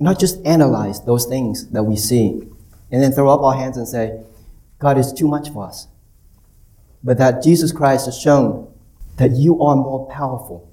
not 0.00 0.18
just 0.18 0.44
analyze 0.46 1.04
those 1.04 1.26
things 1.26 1.68
that 1.68 1.82
we 1.82 1.94
see 1.94 2.48
and 2.90 3.02
then 3.02 3.12
throw 3.12 3.28
up 3.28 3.42
our 3.42 3.54
hands 3.54 3.76
and 3.76 3.86
say, 3.86 4.22
God 4.78 4.96
is 4.96 5.12
too 5.12 5.28
much 5.28 5.50
for 5.50 5.66
us. 5.66 5.88
But 7.04 7.18
that 7.18 7.42
Jesus 7.42 7.70
Christ 7.70 8.06
has 8.06 8.18
shown 8.18 8.72
that 9.18 9.32
you 9.32 9.62
are 9.62 9.76
more 9.76 10.08
powerful, 10.10 10.70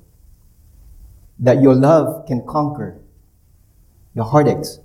that 1.39 1.61
your 1.61 1.75
love 1.75 2.25
can 2.25 2.45
conquer 2.45 2.97
your 4.15 4.25
heartaches, 4.25 4.79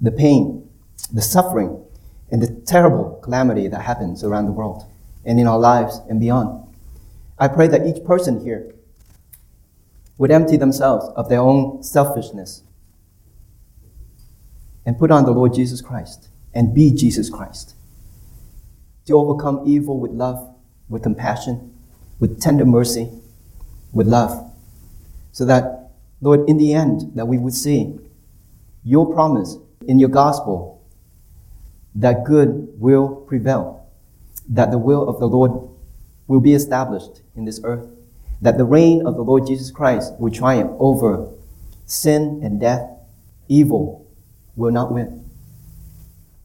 the 0.00 0.10
pain, 0.10 0.66
the 1.12 1.22
suffering, 1.22 1.84
and 2.30 2.42
the 2.42 2.60
terrible 2.62 3.20
calamity 3.22 3.68
that 3.68 3.82
happens 3.82 4.24
around 4.24 4.46
the 4.46 4.52
world 4.52 4.84
and 5.26 5.38
in 5.38 5.46
our 5.46 5.58
lives 5.58 6.00
and 6.08 6.20
beyond. 6.20 6.66
I 7.38 7.48
pray 7.48 7.68
that 7.68 7.86
each 7.86 8.02
person 8.04 8.42
here 8.42 8.74
would 10.20 10.30
empty 10.30 10.58
themselves 10.58 11.06
of 11.16 11.30
their 11.30 11.40
own 11.40 11.82
selfishness 11.82 12.62
and 14.84 14.98
put 14.98 15.10
on 15.10 15.24
the 15.24 15.30
Lord 15.30 15.54
Jesus 15.54 15.80
Christ 15.80 16.28
and 16.52 16.74
be 16.74 16.92
Jesus 16.92 17.30
Christ. 17.30 17.74
To 19.06 19.14
overcome 19.14 19.62
evil 19.64 19.98
with 19.98 20.10
love, 20.10 20.54
with 20.90 21.02
compassion, 21.02 21.74
with 22.18 22.38
tender 22.38 22.66
mercy, 22.66 23.08
with 23.94 24.06
love. 24.06 24.52
So 25.32 25.46
that, 25.46 25.92
Lord, 26.20 26.46
in 26.50 26.58
the 26.58 26.74
end, 26.74 27.12
that 27.14 27.24
we 27.24 27.38
would 27.38 27.54
see 27.54 27.98
your 28.84 29.10
promise 29.14 29.56
in 29.88 29.98
your 29.98 30.10
gospel 30.10 30.86
that 31.94 32.24
good 32.24 32.78
will 32.78 33.24
prevail, 33.26 33.88
that 34.50 34.70
the 34.70 34.76
will 34.76 35.08
of 35.08 35.18
the 35.18 35.26
Lord 35.26 35.70
will 36.26 36.40
be 36.40 36.52
established 36.52 37.22
in 37.34 37.46
this 37.46 37.58
earth 37.64 37.88
that 38.40 38.56
the 38.56 38.64
reign 38.64 39.06
of 39.06 39.16
the 39.16 39.22
Lord 39.22 39.46
Jesus 39.46 39.70
Christ 39.70 40.14
will 40.18 40.32
triumph 40.32 40.72
over 40.78 41.28
sin 41.86 42.40
and 42.42 42.60
death. 42.60 42.88
Evil 43.48 44.06
will 44.56 44.70
not 44.70 44.92
win. 44.92 45.28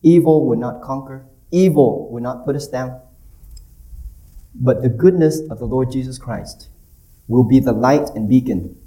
Evil 0.02 0.46
will 0.46 0.58
not 0.58 0.82
conquer. 0.82 1.26
Evil 1.52 2.10
will 2.12 2.22
not 2.22 2.46
put 2.46 2.56
us 2.56 2.68
down. 2.68 3.00
But 4.54 4.82
the 4.82 4.90
goodness 4.90 5.42
of 5.50 5.60
the 5.60 5.66
Lord 5.66 5.92
Jesus 5.92 6.18
Christ 6.18 6.70
will 7.28 7.44
be 7.44 7.60
the 7.60 7.74
light 7.74 8.10
and 8.16 8.30
beacon. 8.30 8.78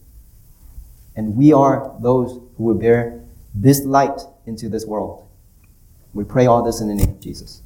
And 1.16 1.36
we 1.36 1.52
are 1.52 1.96
those 2.00 2.40
who 2.56 2.64
will 2.64 2.74
bear 2.74 3.24
this 3.54 3.84
light 3.84 4.20
into 4.46 4.68
this 4.68 4.86
world. 4.86 5.26
We 6.14 6.24
pray 6.24 6.46
all 6.46 6.62
this 6.62 6.80
in 6.80 6.88
the 6.88 6.94
name 6.94 7.10
of 7.10 7.20
Jesus. 7.20 7.62